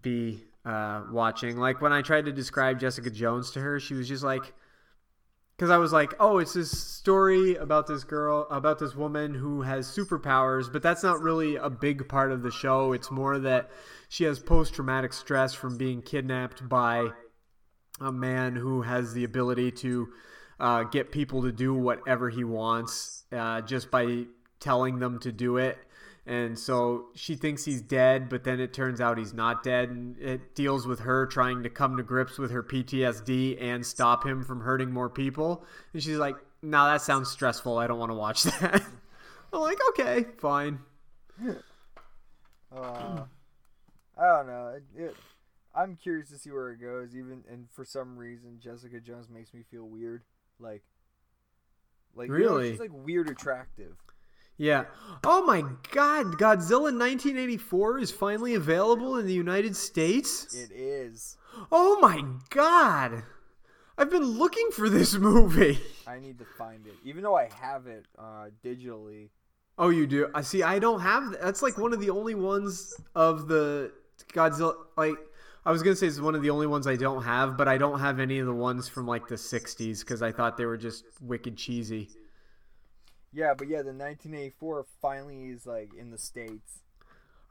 [0.02, 1.58] be uh, watching.
[1.58, 4.54] Like when I tried to describe Jessica Jones to her, she was just like,
[5.58, 9.64] because I was like, oh, it's this story about this girl, about this woman who
[9.64, 12.94] has superpowers, but that's not really a big part of the show.
[12.94, 13.72] It's more that
[14.08, 17.08] she has post traumatic stress from being kidnapped by
[18.00, 20.10] a man who has the ability to
[20.60, 24.26] uh, get people to do whatever he wants uh, just by
[24.60, 25.80] telling them to do it.
[26.28, 29.90] And so she thinks he's dead, but then it turns out he's not dead.
[29.90, 34.26] And it deals with her trying to come to grips with her PTSD and stop
[34.26, 35.64] him from hurting more people.
[35.94, 37.78] And she's like, no, that sounds stressful.
[37.78, 38.84] I don't want to watch that.
[39.54, 40.80] I'm like, okay, fine.
[42.76, 43.24] Uh,
[44.20, 44.76] I don't know.
[44.76, 45.16] It, it,
[45.74, 47.16] I'm curious to see where it goes.
[47.16, 50.24] Even and for some reason, Jessica Jones makes me feel weird.
[50.60, 50.84] Like,
[52.16, 52.72] like you know, Really?
[52.72, 53.96] she's like weird attractive.
[54.58, 54.86] Yeah.
[55.24, 60.54] Oh my god, Godzilla 1984 is finally available in the United States?
[60.54, 61.38] It is.
[61.72, 63.24] Oh my god.
[63.98, 65.80] I've been looking for this movie.
[66.06, 69.30] I need to find it, even though I have it uh, digitally.
[69.80, 70.30] Oh, you do?
[70.34, 70.64] I see.
[70.64, 71.36] I don't have.
[71.42, 73.92] That's like one of the only ones of the
[74.34, 74.76] Godzilla.
[74.96, 75.16] Like,
[75.66, 77.78] I was gonna say it's one of the only ones I don't have, but I
[77.78, 80.78] don't have any of the ones from like the '60s because I thought they were
[80.78, 82.10] just wicked cheesy.
[83.38, 86.80] Yeah, but yeah, the 1984 finally is like in the states,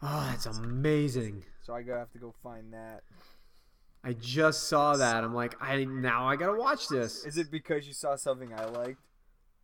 [0.02, 1.44] Oh, that's amazing.
[1.62, 3.02] so I gotta have to go find that.
[4.02, 5.22] I just saw that.
[5.22, 7.24] I'm like, I now I gotta watch this.
[7.24, 8.98] Is it because you saw something I liked?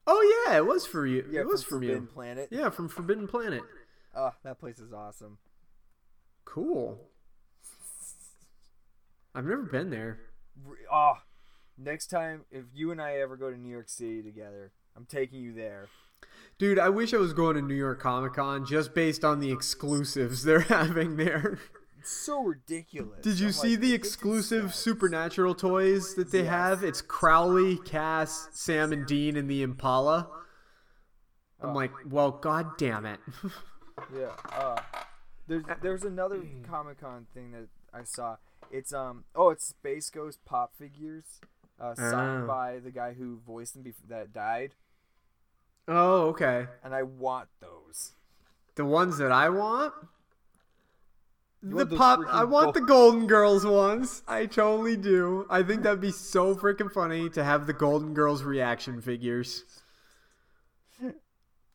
[0.06, 1.24] Oh yeah, it was for you.
[1.28, 2.08] Yeah, it was from from Forbidden you.
[2.08, 2.48] Planet.
[2.52, 3.62] Yeah, from Forbidden Planet.
[4.14, 5.38] Oh, that place is awesome.
[6.44, 7.00] Cool.
[9.34, 10.20] I've never been there.
[10.64, 11.14] Re- Oh,
[11.76, 15.40] next time if you and I ever go to New York City together, I'm taking
[15.40, 15.88] you there.
[16.58, 19.50] Dude, I wish I was going to New York Comic Con just based on the
[19.50, 21.58] exclusives they're having there.
[21.98, 23.20] It's so ridiculous.
[23.22, 26.82] Did you I'm see like, the exclusive supernatural toys that they have?
[26.84, 30.28] It's Crowley, Cass, Sam, and Dean in the Impala.
[31.60, 31.74] I'm Oh.
[31.74, 33.20] like, well, god damn it.
[34.18, 34.30] Yeah.
[34.50, 34.80] Uh,
[35.46, 38.36] there's there's another Comic Con thing that I saw.
[38.70, 41.24] It's um oh it's Space Ghost pop figures,
[41.78, 42.46] uh, signed Oh.
[42.46, 44.74] by the guy who voiced them before that died,
[45.88, 46.66] oh, okay.
[46.84, 48.12] and I want those.
[48.74, 49.92] The ones that I want?
[51.62, 54.22] You The want pop I want gold- the Golden Girls ones.
[54.26, 55.46] I totally do.
[55.48, 59.64] I think that'd be so freaking funny to have the Golden Girls reaction figures.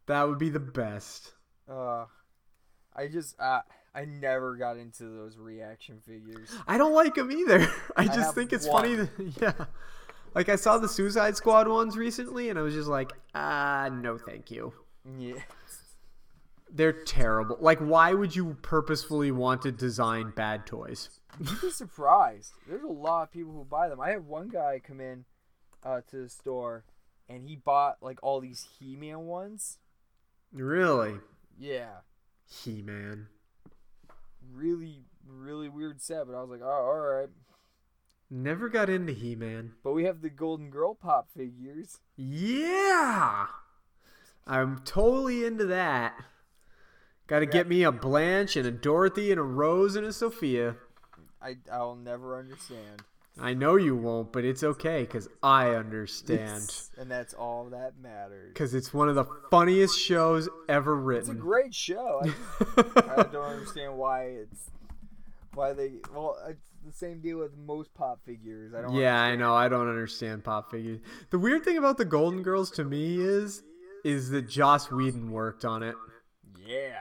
[0.08, 1.34] That would be the best.
[1.70, 2.06] Uh,
[2.96, 3.62] I just uh
[3.94, 6.50] I never got into those reaction figures.
[6.68, 7.68] I don't like them either.
[7.96, 8.84] I just have think it's one.
[8.84, 9.10] funny that
[9.42, 9.66] yeah.
[10.36, 14.18] Like I saw the Suicide Squad ones recently and I was just like, "Ah, no
[14.18, 14.74] thank you."
[15.18, 15.42] Yeah.
[16.70, 17.58] They're terrible.
[17.60, 21.10] Like why would you purposefully want to design bad toys?
[21.40, 22.52] You'd be surprised.
[22.68, 24.00] There's a lot of people who buy them.
[24.02, 25.26] I had one guy come in
[25.84, 26.84] uh, to the store,
[27.30, 29.78] and he bought like all these He-Man ones.
[30.52, 31.16] Really?
[31.60, 32.00] Yeah,
[32.50, 33.28] He-Man.
[34.54, 36.26] really, really weird set.
[36.28, 37.30] But I was like, oh, all right.
[38.30, 39.74] Never got into He-Man.
[39.84, 42.00] But we have the Golden Girl pop figures.
[42.18, 43.48] Yeah.
[44.46, 46.14] I'm totally into that.
[47.28, 50.76] Got to get me a Blanche and a Dorothy and a Rose and a Sophia.
[51.42, 53.04] I I'll never understand.
[53.40, 56.74] I know you won't, but it's okay because I understand.
[56.98, 58.50] and that's all that matters.
[58.54, 61.32] Because it's one of the funniest shows ever written.
[61.32, 62.22] It's a great show.
[62.24, 62.28] I,
[62.82, 64.72] just, I don't understand why it's
[65.54, 66.00] why they.
[66.14, 68.74] Well, it's the same deal with most pop figures.
[68.74, 68.94] I don't.
[68.94, 69.54] Yeah, I know.
[69.54, 71.00] I don't understand pop figures.
[71.30, 73.64] The weird thing about the Golden Girls to me is,
[74.04, 75.96] is that Joss Whedon worked on it.
[76.66, 77.00] Yeah.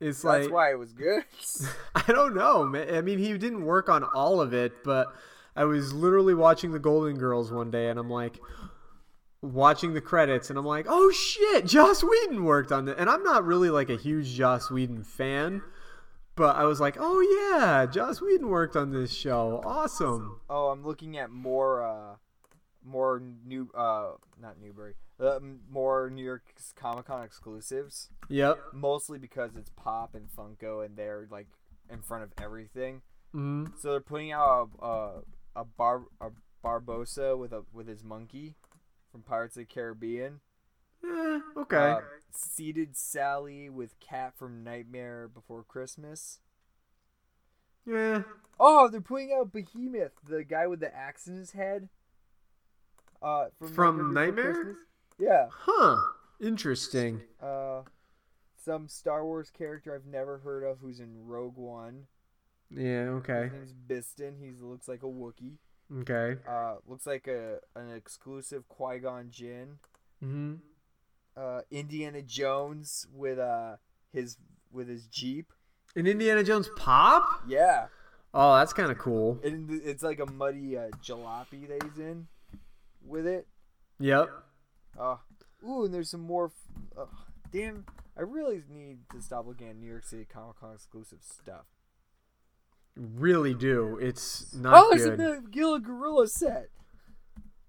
[0.00, 1.24] It's That's like why it was good.
[1.94, 2.94] I don't know, man.
[2.94, 5.08] I mean, he didn't work on all of it, but
[5.54, 8.38] I was literally watching the Golden Girls one day, and I'm like,
[9.42, 12.96] watching the credits, and I'm like, oh shit, Joss Whedon worked on it.
[12.98, 15.62] And I'm not really like a huge Joss Whedon fan,
[16.40, 17.20] but I was like, oh
[17.60, 19.60] yeah, Joss Whedon worked on this show.
[19.62, 20.40] Awesome.
[20.48, 22.16] oh, I'm looking at more, uh,
[22.82, 25.38] more new, uh, not Newbury, uh,
[25.70, 28.08] more New York Comic Con exclusives.
[28.30, 28.58] Yep.
[28.72, 31.48] Mostly because it's Pop and Funko, and they're like
[31.90, 33.02] in front of everything.
[33.32, 35.12] hmm So they're putting out a a,
[35.56, 36.30] a bar a
[36.64, 38.54] Barbossa with a with his monkey
[39.12, 40.40] from Pirates of the Caribbean.
[41.04, 41.76] Eh, okay.
[41.76, 42.00] Uh,
[42.32, 46.40] seated Sally with Cat from Nightmare Before Christmas.
[47.86, 48.22] yeah.
[48.62, 51.88] Oh, they're putting out Behemoth, the guy with the axe in his head.
[53.22, 54.76] Uh, from, From Before Nightmare?
[55.18, 55.46] Yeah.
[55.50, 55.96] Huh.
[56.42, 57.22] Interesting.
[57.42, 57.82] Uh,
[58.62, 62.06] some Star Wars character I've never heard of who's in Rogue One.
[62.70, 63.08] Yeah.
[63.20, 63.44] Okay.
[63.44, 64.38] His name's Bistan.
[64.38, 65.56] He looks like a Wookie.
[66.00, 66.38] Okay.
[66.48, 69.78] Uh, looks like a an exclusive Qui Gon Jinn.
[70.20, 70.54] hmm
[71.36, 73.76] Uh, Indiana Jones with uh
[74.12, 74.36] his
[74.72, 75.52] with his Jeep.
[75.96, 77.24] An Indiana Jones pop?
[77.48, 77.86] Yeah,
[78.32, 79.40] Oh, that's kind of cool.
[79.42, 82.28] and it's like a muddy uh, jalopy that he's in
[83.04, 83.46] with it.
[83.98, 84.30] Yep.
[84.98, 85.16] Uh,
[85.66, 86.46] ooh, and there's some more.
[86.46, 87.06] F- uh,
[87.52, 87.84] damn,
[88.16, 91.64] I really need to stop looking at New York City Comic Con exclusive stuff.
[92.96, 93.98] Really do.
[94.00, 95.20] It's not oh, there's good.
[95.20, 96.68] a Magilla Gorilla set.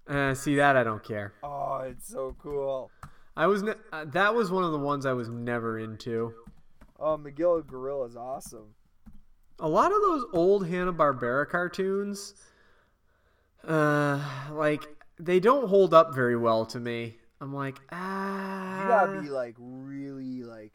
[0.06, 1.32] Uh, see that I don't care.
[1.42, 2.90] Oh, it's so cool.
[3.36, 6.34] I was ne- uh, that was one of the ones I was never into.
[6.98, 8.74] Oh, Magilla Gorilla is awesome.
[9.58, 12.34] A lot of those old Hanna Barbera cartoons,
[13.66, 14.20] uh,
[14.50, 14.84] like
[15.18, 17.16] they don't hold up very well to me.
[17.40, 18.82] I'm like, ah.
[18.82, 20.72] You gotta be like really like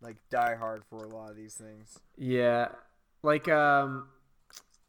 [0.00, 1.98] like die hard for a lot of these things.
[2.16, 2.68] Yeah,
[3.22, 4.08] like um,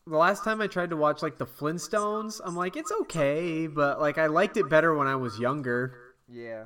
[0.07, 3.99] the last time I tried to watch like the Flintstones, I'm like, it's okay, but
[3.99, 5.95] like I liked it better when I was younger.
[6.27, 6.65] Yeah.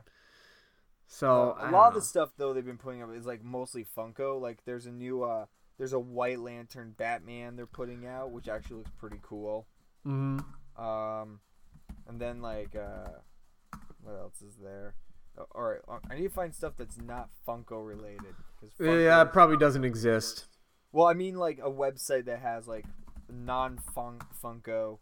[1.12, 3.84] So Uh, a lot of the stuff though they've been putting up is like mostly
[3.84, 4.40] Funko.
[4.40, 5.48] Like there's a new uh
[5.80, 9.66] there's a White Lantern Batman they're putting out, which actually looks pretty cool.
[10.06, 10.46] Mhm.
[10.78, 11.40] Um,
[12.08, 13.10] and then like uh,
[14.04, 14.94] what else is there?
[15.38, 18.36] Uh, All right, uh, I need to find stuff that's not Funko related.
[18.60, 20.48] 'cause Yeah, Funko- it probably doesn't exist.
[20.92, 22.86] Well, I mean like a website that has like
[23.30, 25.00] non Funko,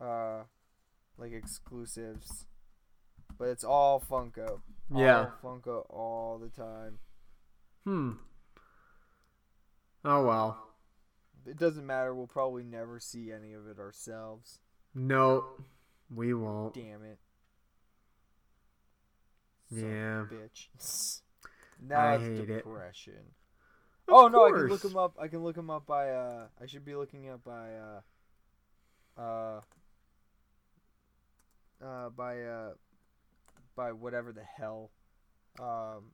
[0.00, 0.44] uh,
[1.16, 2.44] like exclusives,
[3.38, 4.60] but it's all Funko.
[4.94, 5.26] Yeah.
[5.42, 6.98] All Funko all the time.
[7.84, 8.12] Hmm.
[10.04, 10.62] Oh well.
[11.46, 12.14] It doesn't matter.
[12.14, 14.58] We'll probably never see any of it ourselves.
[14.94, 15.44] No,
[16.14, 16.74] we won't.
[16.74, 17.18] Damn it.
[19.70, 20.24] Yeah.
[20.30, 21.18] Bitch.
[21.86, 22.46] now I hate it.
[22.46, 23.14] depression.
[24.08, 25.16] Of oh no, I can look them up.
[25.20, 26.10] I can look them up by.
[26.10, 27.74] Uh, I should be looking up by.
[27.74, 29.60] Uh, uh,
[31.84, 32.70] uh, by uh,
[33.76, 34.90] by whatever the hell.
[35.60, 36.10] Um,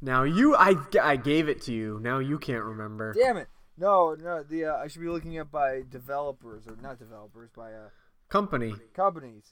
[0.00, 1.98] Now you, I, I gave it to you.
[2.02, 3.12] Now you can't remember.
[3.12, 3.48] damn it!
[3.76, 4.42] No, no.
[4.42, 7.88] The uh, I should be looking up by developers or not developers by uh
[8.28, 8.74] Company.
[8.94, 9.44] companies.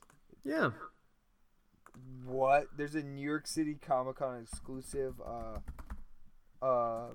[0.44, 0.70] Yeah.
[2.24, 2.66] What?
[2.76, 5.58] There's a New York City Comic Con exclusive uh
[6.64, 7.08] uh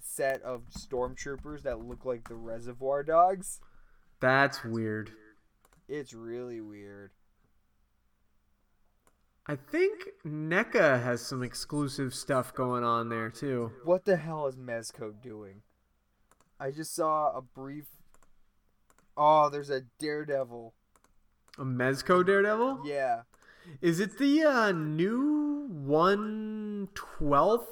[0.00, 3.60] set of stormtroopers that look like the Reservoir Dogs.
[4.20, 5.10] That's weird.
[5.88, 7.10] It's really weird.
[9.46, 13.72] I think NECA has some exclusive stuff going on there too.
[13.84, 15.62] What the hell is Mezco doing?
[16.60, 17.86] I just saw a brief.
[19.16, 20.74] Oh, there's a Daredevil.
[21.58, 22.82] A Mezco Daredevil?
[22.86, 23.22] Yeah.
[23.80, 27.66] Is it the uh, new 112th?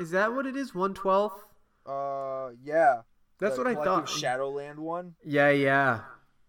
[0.00, 0.72] Is that what it is?
[0.72, 1.40] 112th?
[1.86, 3.02] Uh, yeah.
[3.38, 4.08] That's The what I thought.
[4.08, 5.14] Shadowland one.
[5.24, 6.00] Yeah, yeah.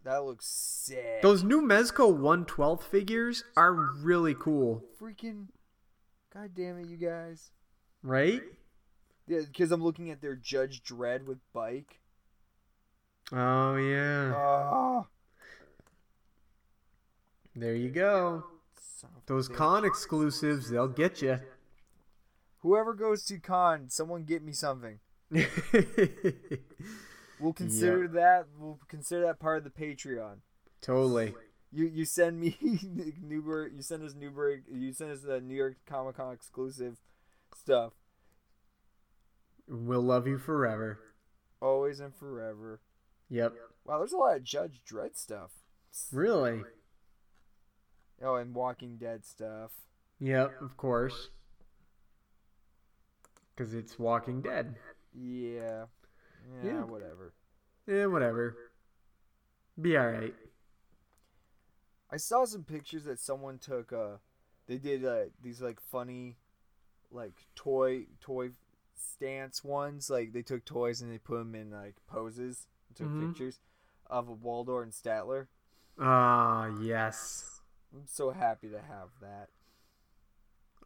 [0.07, 1.21] That looks sick.
[1.21, 5.47] Those new Mezco 112th figures are really cool, freaking.
[6.33, 7.51] God damn it, you guys.
[8.03, 8.41] right?
[9.27, 11.99] Yeah, because I'm looking at their Judge Dredd with bike.
[13.33, 14.33] Oh, yeah.
[14.33, 15.07] Oh,
[17.53, 18.45] There you go.
[18.79, 21.41] son of a Those con exclusives, they'll get you.
[22.59, 24.99] Whoever goes to con, someone get me something.
[27.39, 28.47] We'll consider that.
[28.57, 30.37] We'll consider that part of the Patreon.
[30.81, 31.33] totally.
[31.71, 32.57] You you send me
[33.21, 33.73] Newberg.
[33.75, 34.63] You send us Newberg.
[34.71, 36.97] You send us the New York Comic Con exclusive
[37.53, 37.93] stuff.
[39.67, 40.97] We'll love you forever.
[41.61, 42.79] Always and forever.
[43.29, 43.53] Yep.
[43.85, 45.51] Wow, there's a lot of Judge Dredd stuff.
[46.13, 46.61] Really?
[48.23, 49.71] Oh, and Walking Dead stuff.
[50.19, 51.29] Yep, of course.
[53.55, 54.75] Because it's Walking Dead.
[55.13, 55.85] Yeah.
[56.49, 56.83] Yeah, Yeah.
[56.83, 57.33] whatever.
[57.85, 58.55] Yeah, whatever.
[59.79, 60.35] Be alright.
[62.09, 63.91] I saw some pictures that someone took.
[63.91, 64.17] Uh,
[64.67, 66.37] they did uh, these like funny,
[67.11, 68.51] like toy toy
[68.95, 70.09] stance ones.
[70.09, 72.67] Like they took toys and they put them in like poses.
[72.89, 73.27] and Took Mhm.
[73.29, 73.59] pictures
[74.07, 75.47] of a Waldorf and Statler.
[75.99, 77.61] Ah, yes.
[77.93, 79.49] I'm so happy to have that.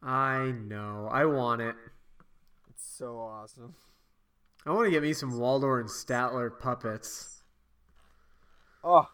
[0.02, 1.08] I know.
[1.12, 1.76] I want it.
[2.70, 3.76] It's so awesome.
[4.66, 7.44] I want to get me some Waldorf and Statler puppets.
[8.84, 9.08] Oh,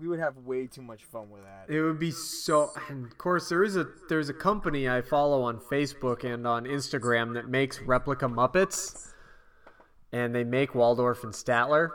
[0.00, 1.72] we would have way too much fun with that.
[1.72, 2.70] It would be so.
[2.88, 6.64] And of course, there is a there's a company I follow on Facebook and on
[6.64, 9.12] Instagram that makes replica Muppets,
[10.12, 11.90] and they make Waldorf and Statler.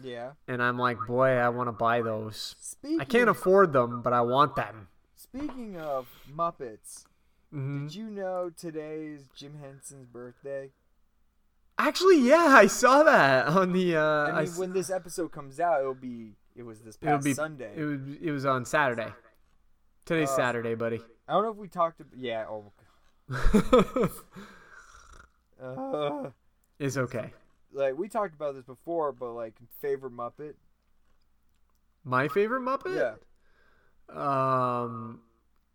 [0.00, 0.32] Yeah.
[0.46, 2.54] And I'm like, boy, I want to buy those.
[2.60, 4.88] Speaking I can't afford them, but I want them.
[5.16, 7.04] Speaking of Muppets,
[7.52, 7.88] Mhm.
[7.88, 10.70] did you know today is Jim Henson's birthday?
[11.78, 13.96] Actually, yeah, I saw that on the.
[13.96, 16.96] Uh, I I mean, s- when this episode comes out, it'll be it was this
[16.96, 17.72] past be Sunday.
[17.76, 19.12] It, would, it was on Saturday.
[20.04, 21.00] Today's Uh, Saturday, buddy.
[21.28, 22.00] I don't know if we talked.
[22.00, 22.44] About, yeah.
[22.48, 22.72] Oh.
[25.62, 26.30] uh,
[26.78, 27.32] it's okay.
[27.72, 30.54] like we talked about this before, but like favorite Muppet.
[32.04, 32.96] My favorite Muppet.
[32.96, 34.82] Yeah.
[34.82, 35.20] Um,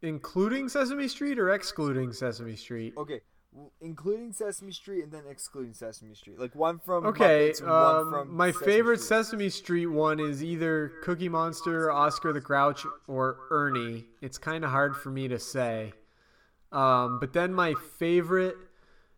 [0.02, 2.94] including Sesame Street or excluding Sesame Street?
[2.98, 3.22] Okay,
[3.82, 6.40] including Sesame Street and then excluding Sesame Street.
[6.40, 9.08] Like one from Okay, Muppets, one um, from my Sesame favorite Street.
[9.08, 14.06] Sesame Street one is either Cookie Monster, Oscar the Grouch, or Ernie.
[14.22, 15.94] It's kind of hard for me to say.
[16.72, 18.56] Um, but then my favorite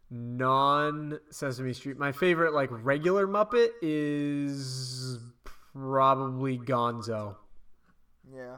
[0.10, 5.20] non Sesame Street, my favorite like regular Muppet is
[5.74, 7.36] probably Gonzo.
[8.34, 8.58] Yeah.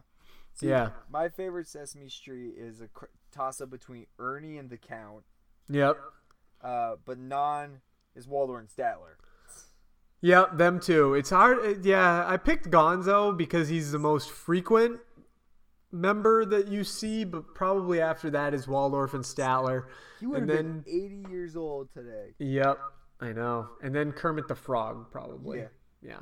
[0.54, 0.90] See, Yeah.
[1.10, 5.24] My favorite Sesame Street is a cr- toss up between Ernie and the Count.
[5.70, 5.98] Yep.
[6.64, 7.82] Uh, but non
[8.16, 9.16] is Waldorf and Statler.
[10.22, 11.16] Yep, them too.
[11.16, 11.58] It's hard.
[11.60, 15.00] uh, Yeah, I picked Gonzo because he's the most frequent
[15.92, 19.86] member that you see, but probably after that is Waldorf and Statler.
[20.20, 22.34] He would and have then, been 80 years old today.
[22.38, 22.80] Yep,
[23.20, 23.70] I know.
[23.82, 25.60] And then Kermit the Frog, probably.
[25.60, 25.68] Yeah.
[26.04, 26.20] Yeah.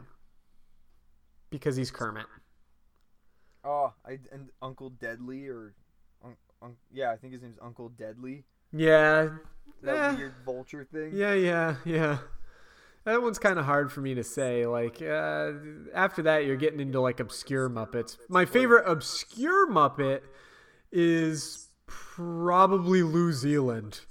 [1.49, 2.25] Because he's Kermit.
[3.63, 5.73] Oh, I and Uncle Deadly or,
[6.23, 8.45] un, un, yeah, I think his name's Uncle Deadly.
[8.71, 9.29] Yeah.
[9.81, 11.11] That eh, weird vulture thing.
[11.13, 12.19] Yeah, yeah, yeah.
[13.05, 14.65] That one's kind of hard for me to say.
[14.65, 15.51] Like uh,
[15.93, 18.17] after that, you're getting into like obscure Muppets.
[18.27, 20.21] My favorite obscure Muppet
[20.91, 24.01] is probably New Zealand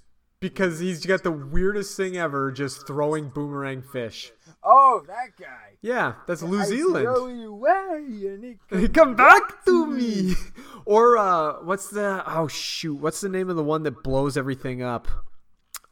[0.41, 4.32] because he's got the weirdest thing ever, just throwing boomerang fish.
[4.62, 5.76] Oh, that guy.
[5.82, 7.05] Yeah, that's New I Zealand.
[7.05, 10.34] throw you away Hey, Come back to me.
[10.84, 12.22] Or uh, what's the?
[12.26, 15.07] Oh shoot, what's the name of the one that blows everything up?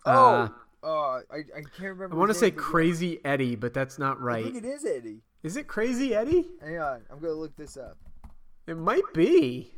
[0.07, 0.49] Uh,
[0.83, 2.15] Oh, uh, I, I can't remember.
[2.15, 2.69] I want to say name, but yeah.
[2.71, 4.47] Crazy Eddie, but that's not right.
[4.47, 5.21] I think it is Eddie.
[5.43, 6.47] Is it Crazy Eddie?
[6.63, 7.99] Hang on, I'm gonna look this up.
[8.67, 9.75] It might be.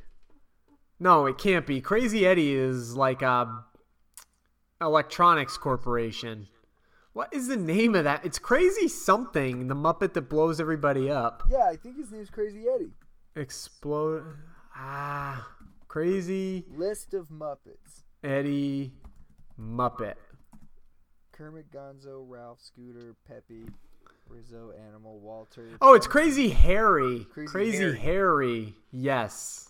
[1.01, 1.81] No, it can't be.
[1.81, 3.65] Crazy Eddie is like a
[4.81, 6.49] electronics corporation.
[7.13, 8.25] What is the name of that?
[8.25, 9.69] It's Crazy something.
[9.69, 11.43] The Muppet that blows everybody up.
[11.51, 12.93] Yeah, I think his name's Crazy Eddie.
[13.35, 14.25] Explode.
[14.77, 15.49] Ah,
[15.89, 18.93] Crazy List of Muppets: Eddie
[19.61, 20.15] Muppet.
[21.33, 23.67] Kermit, Gonzo, Ralph, Scooter, Peppy,
[24.29, 25.69] Rizzo, Animal, Walter.
[25.81, 27.27] Oh, it's Crazy Harry.
[27.33, 27.99] Crazy Crazy, Harry.
[27.99, 28.75] Harry.
[28.91, 29.69] Yes.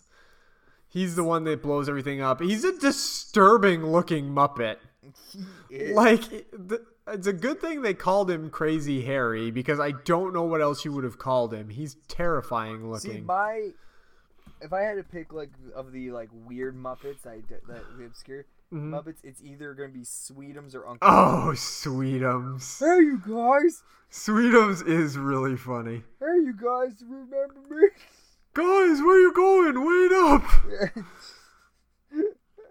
[0.91, 2.41] He's the one that blows everything up.
[2.41, 4.77] He's a disturbing looking Muppet.
[5.95, 6.23] Like,
[7.07, 10.85] it's a good thing they called him Crazy Harry because I don't know what else
[10.85, 11.69] you would have called him.
[11.71, 13.13] He's terrifying looking.
[13.13, 13.71] See, my
[14.61, 17.63] if I had to pick like of the like weird Muppets, I that
[17.97, 18.91] the obscure Mhm.
[18.91, 21.09] Muppets, it's either gonna be Sweetums or Uncle.
[21.09, 22.79] oh, Sweetums.
[22.81, 23.83] Hey, you guys!
[24.11, 26.03] Sweetums is really funny.
[26.21, 26.93] Hey, you guys!
[27.09, 27.89] Remember me?
[28.55, 29.87] Guys, where you going?
[29.87, 31.05] Wait up!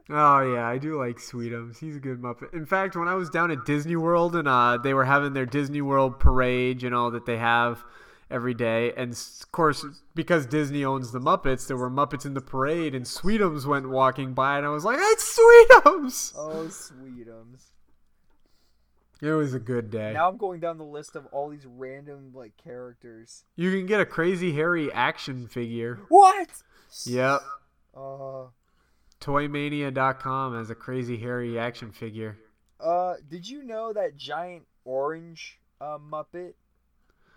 [0.09, 1.79] Oh yeah, I do like Sweetums.
[1.79, 2.53] He's a good Muppet.
[2.53, 5.45] In fact, when I was down at Disney World and uh, they were having their
[5.45, 7.83] Disney World parade, you know that they have
[8.31, 8.93] every day.
[8.95, 9.85] And of course,
[10.15, 14.33] because Disney owns the Muppets, there were Muppets in the parade, and Sweetums went walking
[14.33, 17.63] by, and I was like, "It's Sweetums!" Oh, sweetums.
[19.21, 20.13] It was a good day.
[20.13, 23.45] Now I'm going down the list of all these random like characters.
[23.55, 25.99] You can get a Crazy Harry action figure.
[26.09, 26.49] What?
[27.05, 27.41] Yep.
[27.95, 28.43] Uh,
[29.19, 32.37] Toymania.com has a Crazy Harry action figure.
[32.79, 36.53] uh, did you know that giant orange uh, Muppet?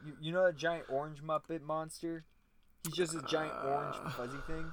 [0.04, 2.24] You, you know that giant orange Muppet monster?
[2.84, 4.70] He's just a giant orange fuzzy thing.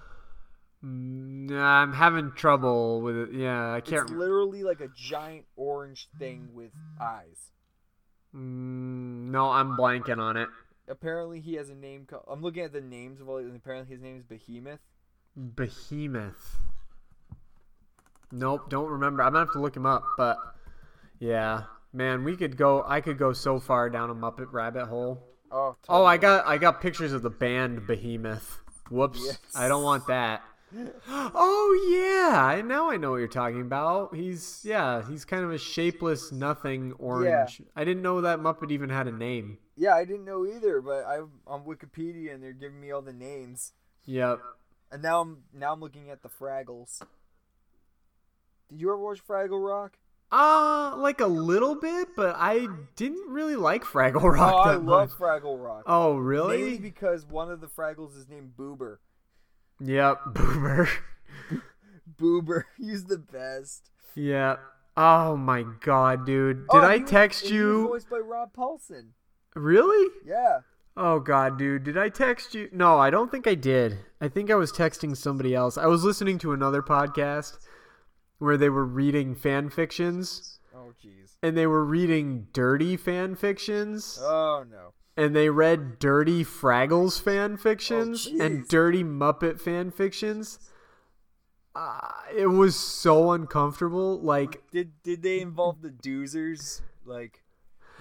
[0.84, 3.30] Mm, I'm having trouble with it.
[3.34, 4.04] Yeah, I can't.
[4.04, 7.52] It's literally like a giant orange thing with eyes.
[8.36, 10.48] Mm, no, I'm blanking on it.
[10.88, 12.08] Apparently, he has a name.
[12.30, 13.44] I'm looking at the names of all.
[13.44, 14.80] these, Apparently, his name is Behemoth.
[15.36, 16.60] Behemoth.
[18.32, 19.24] Nope, don't remember.
[19.24, 20.38] I'm gonna have to look him up, but
[21.20, 21.64] yeah,
[21.94, 22.84] man, we could go.
[22.86, 25.24] I could go so far down a Muppet rabbit hole.
[25.52, 28.60] Oh, Oh, I got I got pictures of the band Behemoth.
[28.90, 29.40] Whoops, Yes.
[29.56, 30.42] I don't want that.
[31.10, 34.14] Oh yeah, I now I know what you're talking about.
[34.14, 37.60] He's yeah, he's kind of a shapeless nothing orange.
[37.62, 37.66] Yeah.
[37.76, 39.58] I didn't know that Muppet even had a name.
[39.78, 43.14] Yeah, I didn't know either, but I'm on Wikipedia and they're giving me all the
[43.14, 43.72] names.
[44.06, 44.42] Yep.
[44.92, 47.02] And now I'm now I'm looking at the Fraggles.
[48.70, 49.98] Did you ever watch Fraggle Rock?
[50.32, 54.84] Uh, like a little bit, but I didn't really like Fraggle Rock oh, I that
[54.84, 55.18] love much.
[55.18, 55.84] Fraggle Rock.
[55.86, 56.58] Oh, really?
[56.58, 58.98] Mainly because one of the Fraggles is named Boober.
[59.80, 60.90] Yep, Boober.
[62.20, 63.90] Boober, he's the best.
[64.16, 64.58] yeah.
[65.00, 66.58] Oh my god, dude.
[66.58, 67.88] Did Oh, I was- text and he was you?
[67.88, 69.10] voiced by Rob Paulsen.
[69.56, 70.12] Really?
[70.26, 70.62] Yeah.
[70.98, 71.84] Oh god, dude.
[71.84, 72.68] Did I text you?
[72.74, 74.00] No, I don't think I did.
[74.20, 75.78] I think I was texting somebody else.
[75.78, 77.60] I was listening to another podcast
[78.40, 81.36] where they were reading fan fictions Oh jeez.
[81.42, 84.20] and they were reading dirty fan fictions.
[84.22, 84.94] Oh no.
[85.16, 90.60] and they read dirty Fraggles fan fictions Oh, and dirty Muppet fan fictions.
[91.76, 92.00] Uh,
[92.36, 94.20] it was so uncomfortable.
[94.20, 97.44] Like, Did did they involve the Doozers like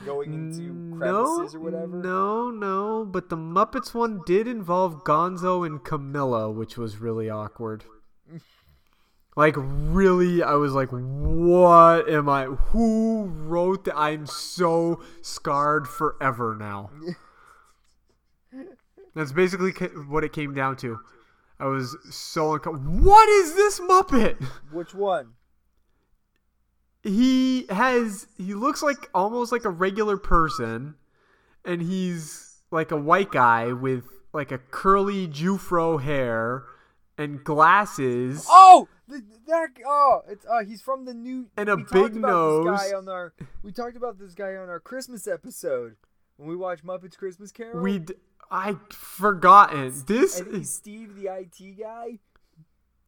[0.07, 1.97] going into no, crevices or whatever?
[1.97, 3.05] no, no.
[3.05, 7.85] But the Muppets one did involve Gonzo and Camilla, which was really awkward.
[9.37, 12.45] Like, really, I was like, what am I?
[12.45, 13.97] Who wrote that?
[13.97, 16.91] I'm so scarred forever now.
[19.15, 19.73] That's basically
[20.09, 20.99] what it came down to.
[21.61, 22.99] I was so uncomfortable.
[22.99, 24.43] What is this Muppet?
[24.71, 25.35] Which one?
[27.03, 28.27] He has.
[28.37, 30.97] He looks like almost like a regular person,
[31.65, 36.65] and he's like a white guy with like a curly Jufro hair
[37.17, 38.45] and glasses.
[38.51, 42.67] Oh, the, that oh, it's uh, he's from the new And a big nose.
[42.67, 43.33] guy on our
[43.63, 45.97] we talked about this guy on our Christmas episode
[46.37, 47.81] when we watched Muppets Christmas Carol.
[47.83, 48.01] We.
[48.01, 48.15] d-
[48.49, 50.39] I forgotten this.
[50.39, 52.21] is Steve, the IT guy.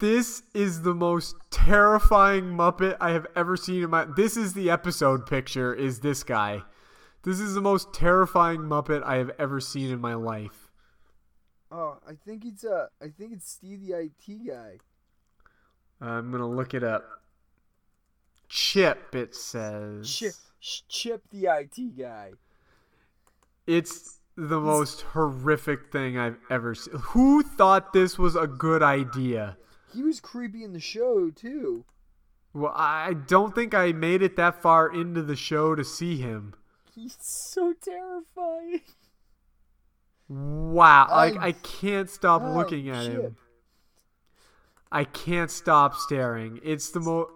[0.01, 4.05] This is the most terrifying Muppet I have ever seen in my.
[4.17, 5.75] This is the episode picture.
[5.75, 6.63] Is this guy?
[7.23, 10.71] This is the most terrifying Muppet I have ever seen in my life.
[11.71, 14.79] Oh, I think it's uh, I think it's Steve, the IT guy.
[16.01, 17.05] I'm gonna look it up.
[18.49, 20.11] Chip, it says.
[20.11, 22.33] Chip, Chip, the IT guy.
[23.67, 26.95] It's the most horrific thing I've ever seen.
[26.99, 29.57] Who thought this was a good idea?
[29.93, 31.85] He was creepy in the show too.
[32.55, 36.55] Well, I don't think I made it that far into the show to see him.
[36.95, 38.81] He's so terrifying.
[40.29, 43.37] Wow, I- like I can't stop Oh, looking at him.
[44.91, 46.61] I can't stop staring.
[46.63, 47.31] It's the most.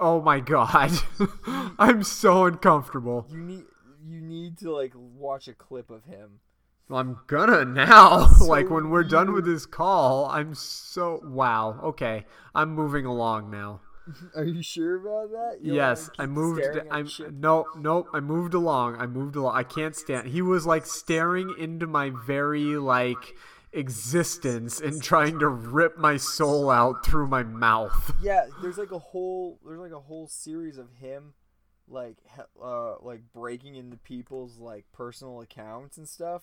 [0.00, 0.90] Oh my god,
[1.78, 3.26] I'm so uncomfortable.
[3.30, 3.64] You need
[4.04, 6.40] you need to like watch a clip of him.
[6.88, 8.26] Well, I'm gonna now.
[8.38, 11.80] So like when we're done with this call, I'm so wow.
[11.82, 13.80] Okay, I'm moving along now.
[14.36, 15.58] Are you sure about that?
[15.64, 16.62] You yes, I moved.
[16.90, 18.08] I'm no, nope.
[18.12, 18.96] I moved along.
[18.96, 19.56] I moved along.
[19.56, 20.28] I can't stand.
[20.28, 23.36] He was like staring into my very like
[23.72, 28.14] existence and trying to rip my soul out through my mouth.
[28.22, 31.34] Yeah, there's like a whole there's like a whole series of him
[31.88, 32.16] like
[32.62, 36.42] uh like breaking into people's like personal accounts and stuff.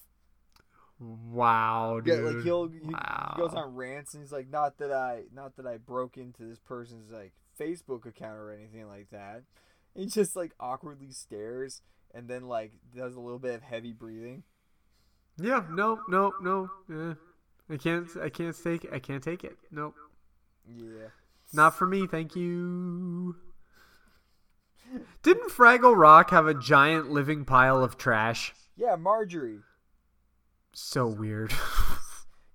[0.99, 2.35] Wow, Yeah, dude.
[2.35, 2.93] like he'll he, he
[3.37, 6.59] goes on rants and he's like not that I not that I broke into this
[6.59, 9.43] person's like Facebook account or anything like that.
[9.95, 11.81] He just like awkwardly stares
[12.13, 14.43] and then like does a little bit of heavy breathing.
[15.41, 16.69] Yeah, no, no, no.
[16.91, 17.13] eh.
[17.71, 18.07] I can't.
[18.21, 18.87] I can't take.
[18.91, 19.57] I can't take it.
[19.71, 19.95] Nope.
[20.67, 21.09] Yeah.
[21.53, 23.35] Not for me, thank you.
[25.23, 28.53] Didn't Fraggle Rock have a giant living pile of trash?
[28.75, 29.59] Yeah, Marjory.
[30.73, 31.53] So weird.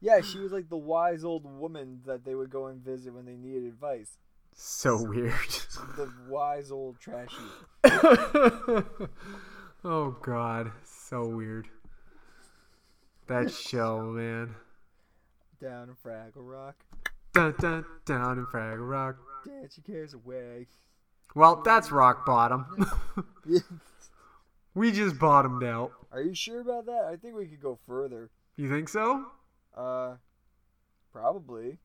[0.00, 3.24] Yeah, she was like the wise old woman that they would go and visit when
[3.24, 4.18] they needed advice.
[4.54, 5.32] so weird.
[5.96, 7.34] The wise old trashy.
[9.82, 11.68] oh god, so weird.
[13.26, 14.54] That show, man.
[15.60, 16.76] Down in Fraggle Rock.
[17.32, 19.16] Dun, dun, down in Fraggle Rock.
[19.46, 20.66] Dance your cares away.
[21.34, 22.90] Well, that's rock bottom.
[24.74, 25.92] we just bottomed out.
[26.12, 27.08] Are you sure about that?
[27.10, 28.30] I think we could go further.
[28.56, 29.26] You think so?
[29.76, 30.14] Uh,
[31.12, 31.78] probably.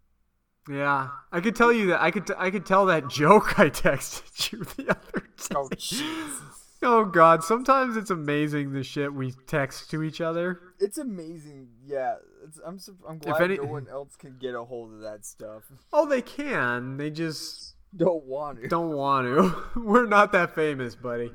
[0.70, 2.02] Yeah, I could tell you that.
[2.02, 2.28] I could.
[2.28, 5.56] T- I could tell that joke I texted you the other day.
[5.56, 6.69] Oh Jesus!
[6.82, 7.44] Oh God!
[7.44, 10.62] Sometimes it's amazing the shit we text to each other.
[10.80, 11.68] It's amazing.
[11.86, 12.16] Yeah,
[12.46, 12.80] it's, I'm.
[13.08, 15.64] I'm glad any- no one else can get a hold of that stuff.
[15.92, 16.96] Oh, they can.
[16.98, 19.64] They just Don't want to don't want to.
[19.80, 21.32] We're not that famous, buddy.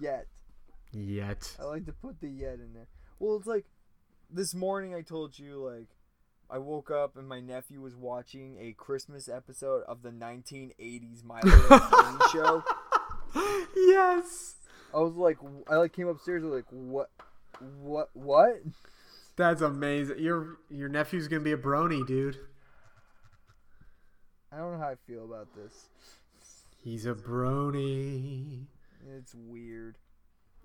[0.00, 0.26] yet.
[0.92, 1.56] Yet.
[1.60, 2.86] I like to put the yet in there.
[3.18, 3.64] Well, it's like
[4.30, 5.88] this morning I told you like
[6.48, 11.40] I woke up and my nephew was watching a Christmas episode of the 1980s My
[11.42, 12.64] Little Pony show.
[13.76, 14.54] Yes.
[14.94, 15.38] I was like,
[15.68, 16.42] I like came upstairs.
[16.42, 17.10] I was like, what,
[17.80, 18.62] what, what?
[19.36, 20.18] That's amazing.
[20.18, 22.36] Your your nephew's gonna be a brony, dude.
[24.52, 25.88] I don't know how I feel about this.
[26.82, 28.66] He's a brony.
[29.16, 29.96] It's weird.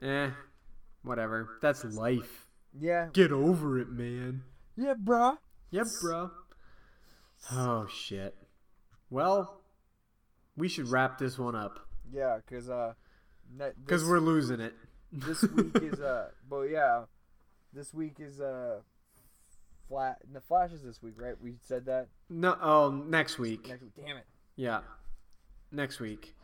[0.01, 0.29] Eh,
[1.03, 1.57] whatever.
[1.61, 2.47] That's life.
[2.77, 3.07] Yeah.
[3.13, 4.43] Get over it, man.
[4.75, 5.37] Yeah, bruh.
[5.71, 6.31] Yep, bro.
[7.51, 8.35] Oh shit.
[9.09, 9.61] Well,
[10.57, 11.79] we should wrap this one up
[12.11, 12.93] Yeah, cause uh,
[13.83, 14.73] because we're losing it.
[15.11, 17.03] this week is uh, but yeah,
[17.73, 18.79] this week is uh,
[19.87, 20.17] flat.
[20.31, 21.35] The Flash is this week, right?
[21.41, 22.57] We said that no.
[22.61, 23.67] Oh, next week.
[23.67, 23.91] next week.
[23.95, 24.25] Damn it.
[24.55, 24.81] Yeah,
[25.71, 26.35] next week.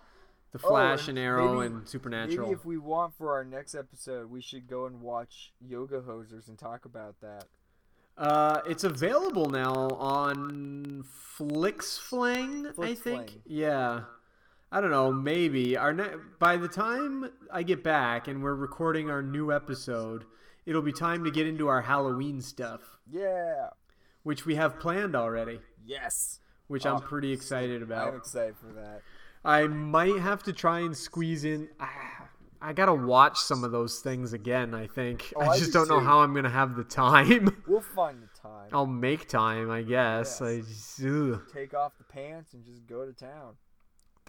[0.54, 2.48] The Oh, Flash and Arrow maybe- and Supernatural.
[2.48, 6.50] Maybe if we want for our next episode, we should go and watch Yoga Hosers
[6.50, 7.46] and talk about that.
[8.18, 11.06] Uh, it's available now on
[11.40, 12.98] FlixFlang, I FlixFlang.
[13.00, 13.42] think.
[13.46, 14.02] Yeah.
[14.72, 15.76] I don't know, maybe.
[15.76, 20.24] Our ne- by the time I get back and we're recording our new episode,
[20.66, 23.70] it'll be time to get into our Halloween stuff, Yeah.
[24.24, 26.40] which we have planned already, Yes.
[26.68, 28.10] which Oh, I'm pretty excited about.
[28.10, 29.02] I'm excited for that.
[29.44, 31.68] I might have to try and squeeze in.
[31.80, 32.30] ah,
[32.62, 34.74] I gotta watch some of those things again.
[34.76, 35.34] I think.
[35.36, 37.62] Oh, I I just do don't know how I'm gonna have the time.
[37.68, 38.70] We'll find the time.
[38.72, 40.40] I'll make time, I guess.
[40.40, 40.42] Yes.
[40.42, 41.52] I just.
[41.52, 43.56] Take off the pants and just go to town.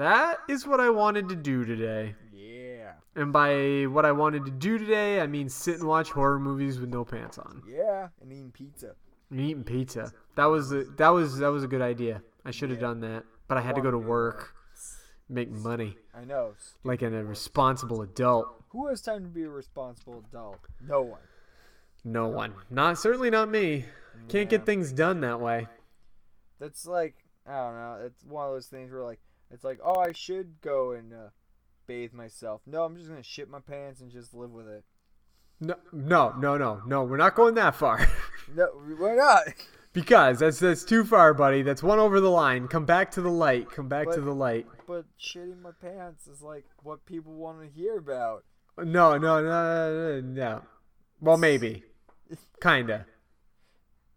[0.02, 2.16] That is what I wanted to do today.
[2.32, 2.94] Yeah.
[3.14, 6.80] And by what I wanted to do today, I mean sit and watch horror movies
[6.80, 7.62] with no pants on.
[7.68, 8.08] Yeah.
[8.20, 8.96] And eating pizza.
[9.30, 10.10] And eating pizza.
[10.34, 12.20] That was a, that was that was a good idea.
[12.44, 12.88] I should have Yeah.
[12.88, 14.54] done that, but I had to go to Wanted to go to work,
[15.28, 16.54] make money I know.
[16.82, 18.48] like a responsible adult.
[18.70, 20.58] Who has time to be a responsible adult?
[20.84, 21.20] No one.
[22.02, 22.54] No one.
[22.70, 23.84] Not certainly not me.
[24.28, 24.58] Can't Yeah.
[24.58, 25.68] get things done that way.
[26.58, 27.14] That's like
[27.46, 27.98] I don't know.
[28.06, 29.20] It's one of those things where like
[29.52, 31.28] it's like oh I should go and uh,
[31.86, 32.62] bathe myself.
[32.66, 34.84] No, I'm just gonna shit my pants and just live with it.
[35.60, 37.04] No, no, no, no, no.
[37.04, 38.06] We're not going that far.
[38.54, 38.66] No,
[38.98, 39.44] why not?
[39.92, 41.62] because that's that's too far, buddy.
[41.62, 42.68] That's one over the line.
[42.68, 43.70] Come back to the light.
[43.70, 44.66] Come back to the light.
[44.86, 48.44] But shitting my pants is like what people want to hear about.
[48.78, 50.62] No, no, no, no, no.
[51.20, 51.84] Well, maybe.
[52.62, 53.06] Kinda.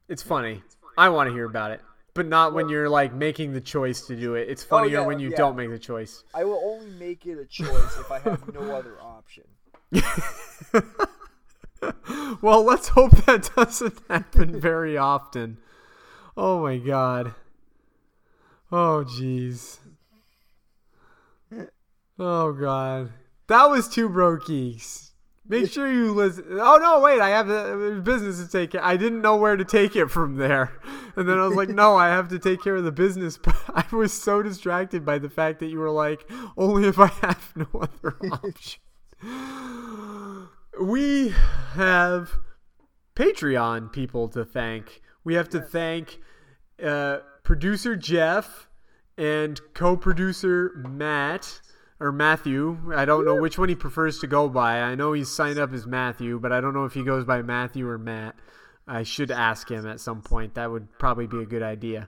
[0.07, 0.63] It's funny.
[0.97, 1.81] I want to hear about it,
[2.15, 4.49] but not when you're like making the choice to do it.
[4.49, 5.37] It's oh, funnier Oh, yeah, when you yeah.
[5.37, 6.23] don't make the choice.
[6.33, 9.43] I will only make it a choice if I have no other option.
[12.41, 15.57] Well, let's hope that doesn't happen very often.
[16.35, 17.35] Oh my god.
[18.71, 19.77] Oh jeez.
[22.17, 23.11] Oh god.
[23.47, 25.11] That was two broke geeks.
[25.47, 26.45] Make sure you listen.
[26.49, 27.21] Oh no, wait!
[27.21, 28.83] I have uh, business to take care.
[28.83, 30.71] I didn't know where to take it from there,
[31.15, 33.55] and then I was like, "No, I have to take care of the business." But
[33.69, 36.27] I was so distracted by the fact that you were like,
[36.57, 38.81] "Only if I have no other option."
[40.81, 41.33] we
[41.73, 42.39] have
[43.15, 45.01] Patreon people to thank.
[45.23, 46.19] We have to thank
[46.83, 48.67] uh, producer Jeff
[49.17, 51.61] and co-producer Matt
[51.99, 52.93] or Matthew.
[52.95, 54.81] I don't know which one he prefers to go by.
[54.81, 57.41] I know he's signed up as Matthew, but I don't know if he goes by
[57.41, 58.35] Matthew or Matt.
[58.87, 60.55] I should ask him at some point.
[60.55, 62.07] That would probably be a good idea.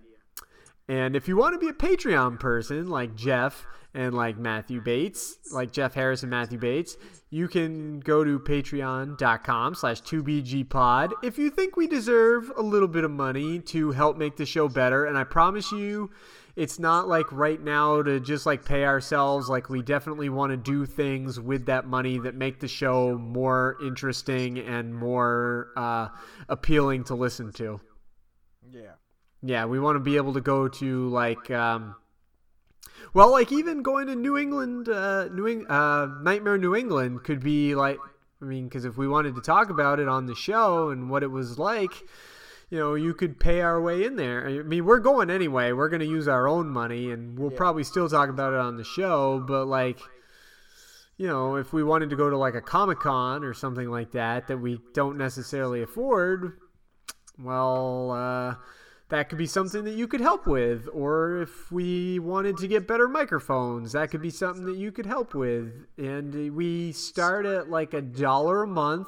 [0.87, 5.37] And if you want to be a Patreon person like Jeff and like Matthew Bates,
[5.51, 6.95] like Jeff Harris and Matthew Bates,
[7.29, 13.03] you can go to patreon.com slash 2bgpod if you think we deserve a little bit
[13.03, 15.05] of money to help make the show better.
[15.05, 16.09] And I promise you,
[16.57, 19.47] it's not like right now to just like pay ourselves.
[19.47, 23.77] Like we definitely want to do things with that money that make the show more
[23.79, 26.07] interesting and more uh,
[26.49, 27.79] appealing to listen to.
[28.71, 28.93] Yeah.
[29.43, 31.95] Yeah, we want to be able to go to like, um,
[33.13, 37.39] well, like even going to New England, uh, New Eng- uh, Nightmare New England could
[37.39, 37.99] be like,
[38.41, 41.21] I mean, because if we wanted to talk about it on the show and what
[41.21, 41.91] it was like,
[42.69, 44.47] you know, you could pay our way in there.
[44.47, 45.71] I mean, we're going anyway.
[45.71, 47.57] We're going to use our own money, and we'll Yeah.
[47.57, 49.39] probably still talk about it on the show.
[49.39, 49.99] But like,
[51.17, 54.11] you know, if we wanted to go to like a Comic Con or something like
[54.11, 56.57] that that we don't necessarily afford,
[57.41, 58.55] well, uh,
[59.09, 60.89] that could be something that you could help with.
[60.91, 65.05] Or if we wanted to get better microphones, that could be something that you could
[65.05, 65.71] help with.
[65.97, 69.07] And we start at like a dollar a month.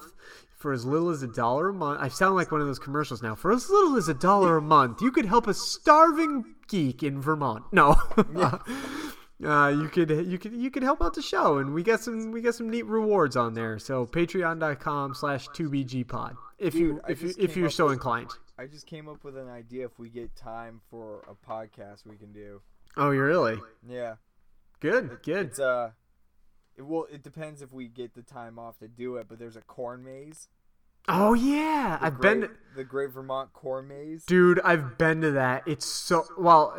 [0.60, 3.22] For as little as a dollar a month, I sound like one of those commercials
[3.24, 3.34] now.
[3.34, 7.22] For as little as a dollar a month, you could help a starving geek in
[7.22, 7.64] Vermont.
[7.72, 7.96] No,
[9.46, 12.32] uh, you could you could you could help out the show, and we got some
[12.32, 13.80] we got some neat rewards on there.
[13.80, 18.32] So Patreon.com/slash 2bgpod if you Dude, I if you if you're so with- inclined.
[18.58, 22.18] I just came up with an idea if we get time for a podcast we
[22.18, 22.62] can do.
[22.98, 23.58] Oh, you really?
[23.88, 24.16] Yeah.
[24.82, 25.46] Good, good.
[25.48, 25.92] It's uh
[26.80, 29.56] it will it depends if we get the time off to do it, but there's
[29.58, 30.48] a corn maze.
[31.08, 34.26] Oh yeah, The I've Great, been, the Great Vermont Corn Maze.
[34.26, 34.60] dude.
[34.64, 35.64] I've been to that.
[35.66, 36.76] It's so well.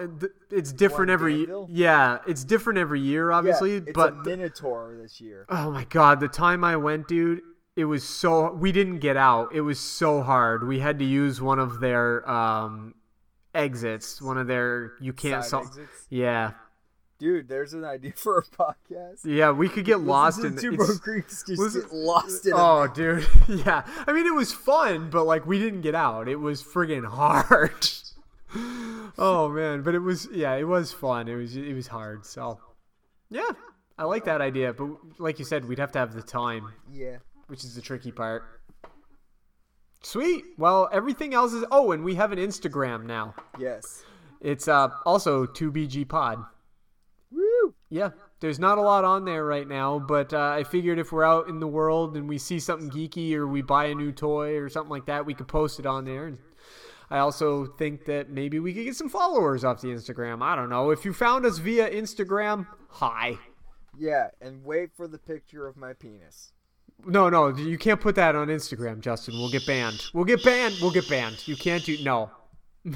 [0.51, 1.47] It's different every.
[1.69, 3.73] Yeah, it's different every year, obviously.
[3.75, 5.47] yeah, it's but a Minotaur this year.
[5.49, 7.41] Oh my god, the time I went, dude,
[7.77, 9.55] it was so we didn't get out.
[9.55, 10.67] It was so hard.
[10.69, 12.95] We had to use one of their um
[13.55, 16.07] exits, one of their you can't Side sol- exits?
[16.09, 16.53] Yeah.
[17.21, 19.21] Dude, there's an idea for a podcast.
[19.25, 22.89] Yeah, we could get lost in Two Broke Geeks just listen- get lost in Oh,
[22.93, 23.27] dude.
[23.49, 23.87] Yeah.
[24.07, 26.29] I mean, it was fun, but like we didn't get out.
[26.29, 27.89] It was friggin' hard.
[29.19, 31.29] oh man, but it was yeah, it was fun.
[31.29, 32.25] It was it was hard.
[32.27, 32.59] So,
[33.29, 33.51] yeah.
[33.99, 34.89] I like that idea, but
[35.21, 36.73] like you said, we'd have to have the time.
[36.91, 37.19] Yeah.
[37.49, 38.43] which is the tricky part.
[40.03, 40.45] Sweet.
[40.57, 41.65] Well, everything else is.
[41.71, 43.35] Oh, and we have an Instagram now.
[43.59, 44.05] Yes.
[44.41, 46.43] It's uh also 2BG Pod.
[47.91, 48.11] Yeah.
[48.39, 51.49] There's not a lot on there right now, but uh, I figured if we're out
[51.49, 54.71] in the world and we see something geeky or we buy a new toy or
[54.71, 56.27] something like that, we could post it on there.
[56.27, 56.39] And
[57.11, 60.43] I also think that maybe we could get some followers off the Instagram.
[60.43, 60.91] I don't know.
[60.91, 63.37] If you found us via Instagram, hi.
[63.99, 66.53] Yeah, and wait for the picture of my penis.
[67.05, 69.35] No, no, you can't put that on Instagram, Justin.
[69.35, 70.07] We'll get banned.
[70.15, 70.77] We'll get banned.
[70.81, 71.47] We'll get banned.
[71.47, 72.31] You can't do no.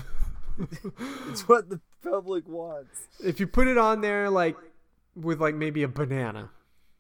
[1.29, 3.09] It's what the public wants.
[3.19, 4.57] If you put it on there like
[5.15, 6.51] with like maybe a banana,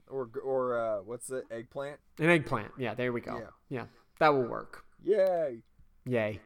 [0.09, 1.99] Or or uh, what's the eggplant?
[2.19, 2.73] an eggplant.
[2.79, 3.37] Yeah, there we go.
[3.39, 3.51] Yeah.
[3.69, 3.85] Yeah,
[4.21, 4.85] that will work.
[5.03, 5.63] Yay!
[6.07, 6.41] Yay.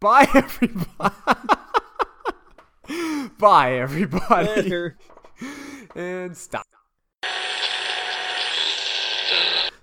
[0.00, 1.14] Bye everybody.
[3.38, 4.46] Bye everybody.
[4.62, 4.96] Later.
[5.94, 6.66] and stop.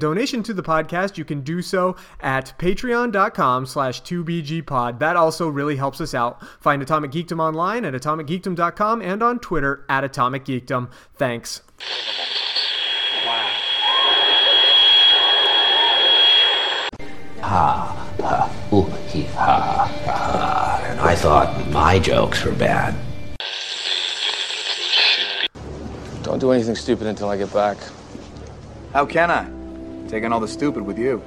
[0.00, 4.98] donation to the podcast, you can do so at patreon.com slash 2BGPod.
[4.98, 6.42] That also really helps us out.
[6.60, 10.90] Find Atomic Geekdom online at atomicgeekdom.com and on Twitter at Atomic Geekdom.
[11.14, 11.62] Thanks.
[17.42, 20.84] Ha, ha, ooh, he, ha, ha.
[20.86, 22.94] And I thought my jokes were bad.
[26.22, 27.76] Don't do anything stupid until I get back.
[28.92, 29.59] How can I?
[30.10, 31.22] Taking all the stupid with you.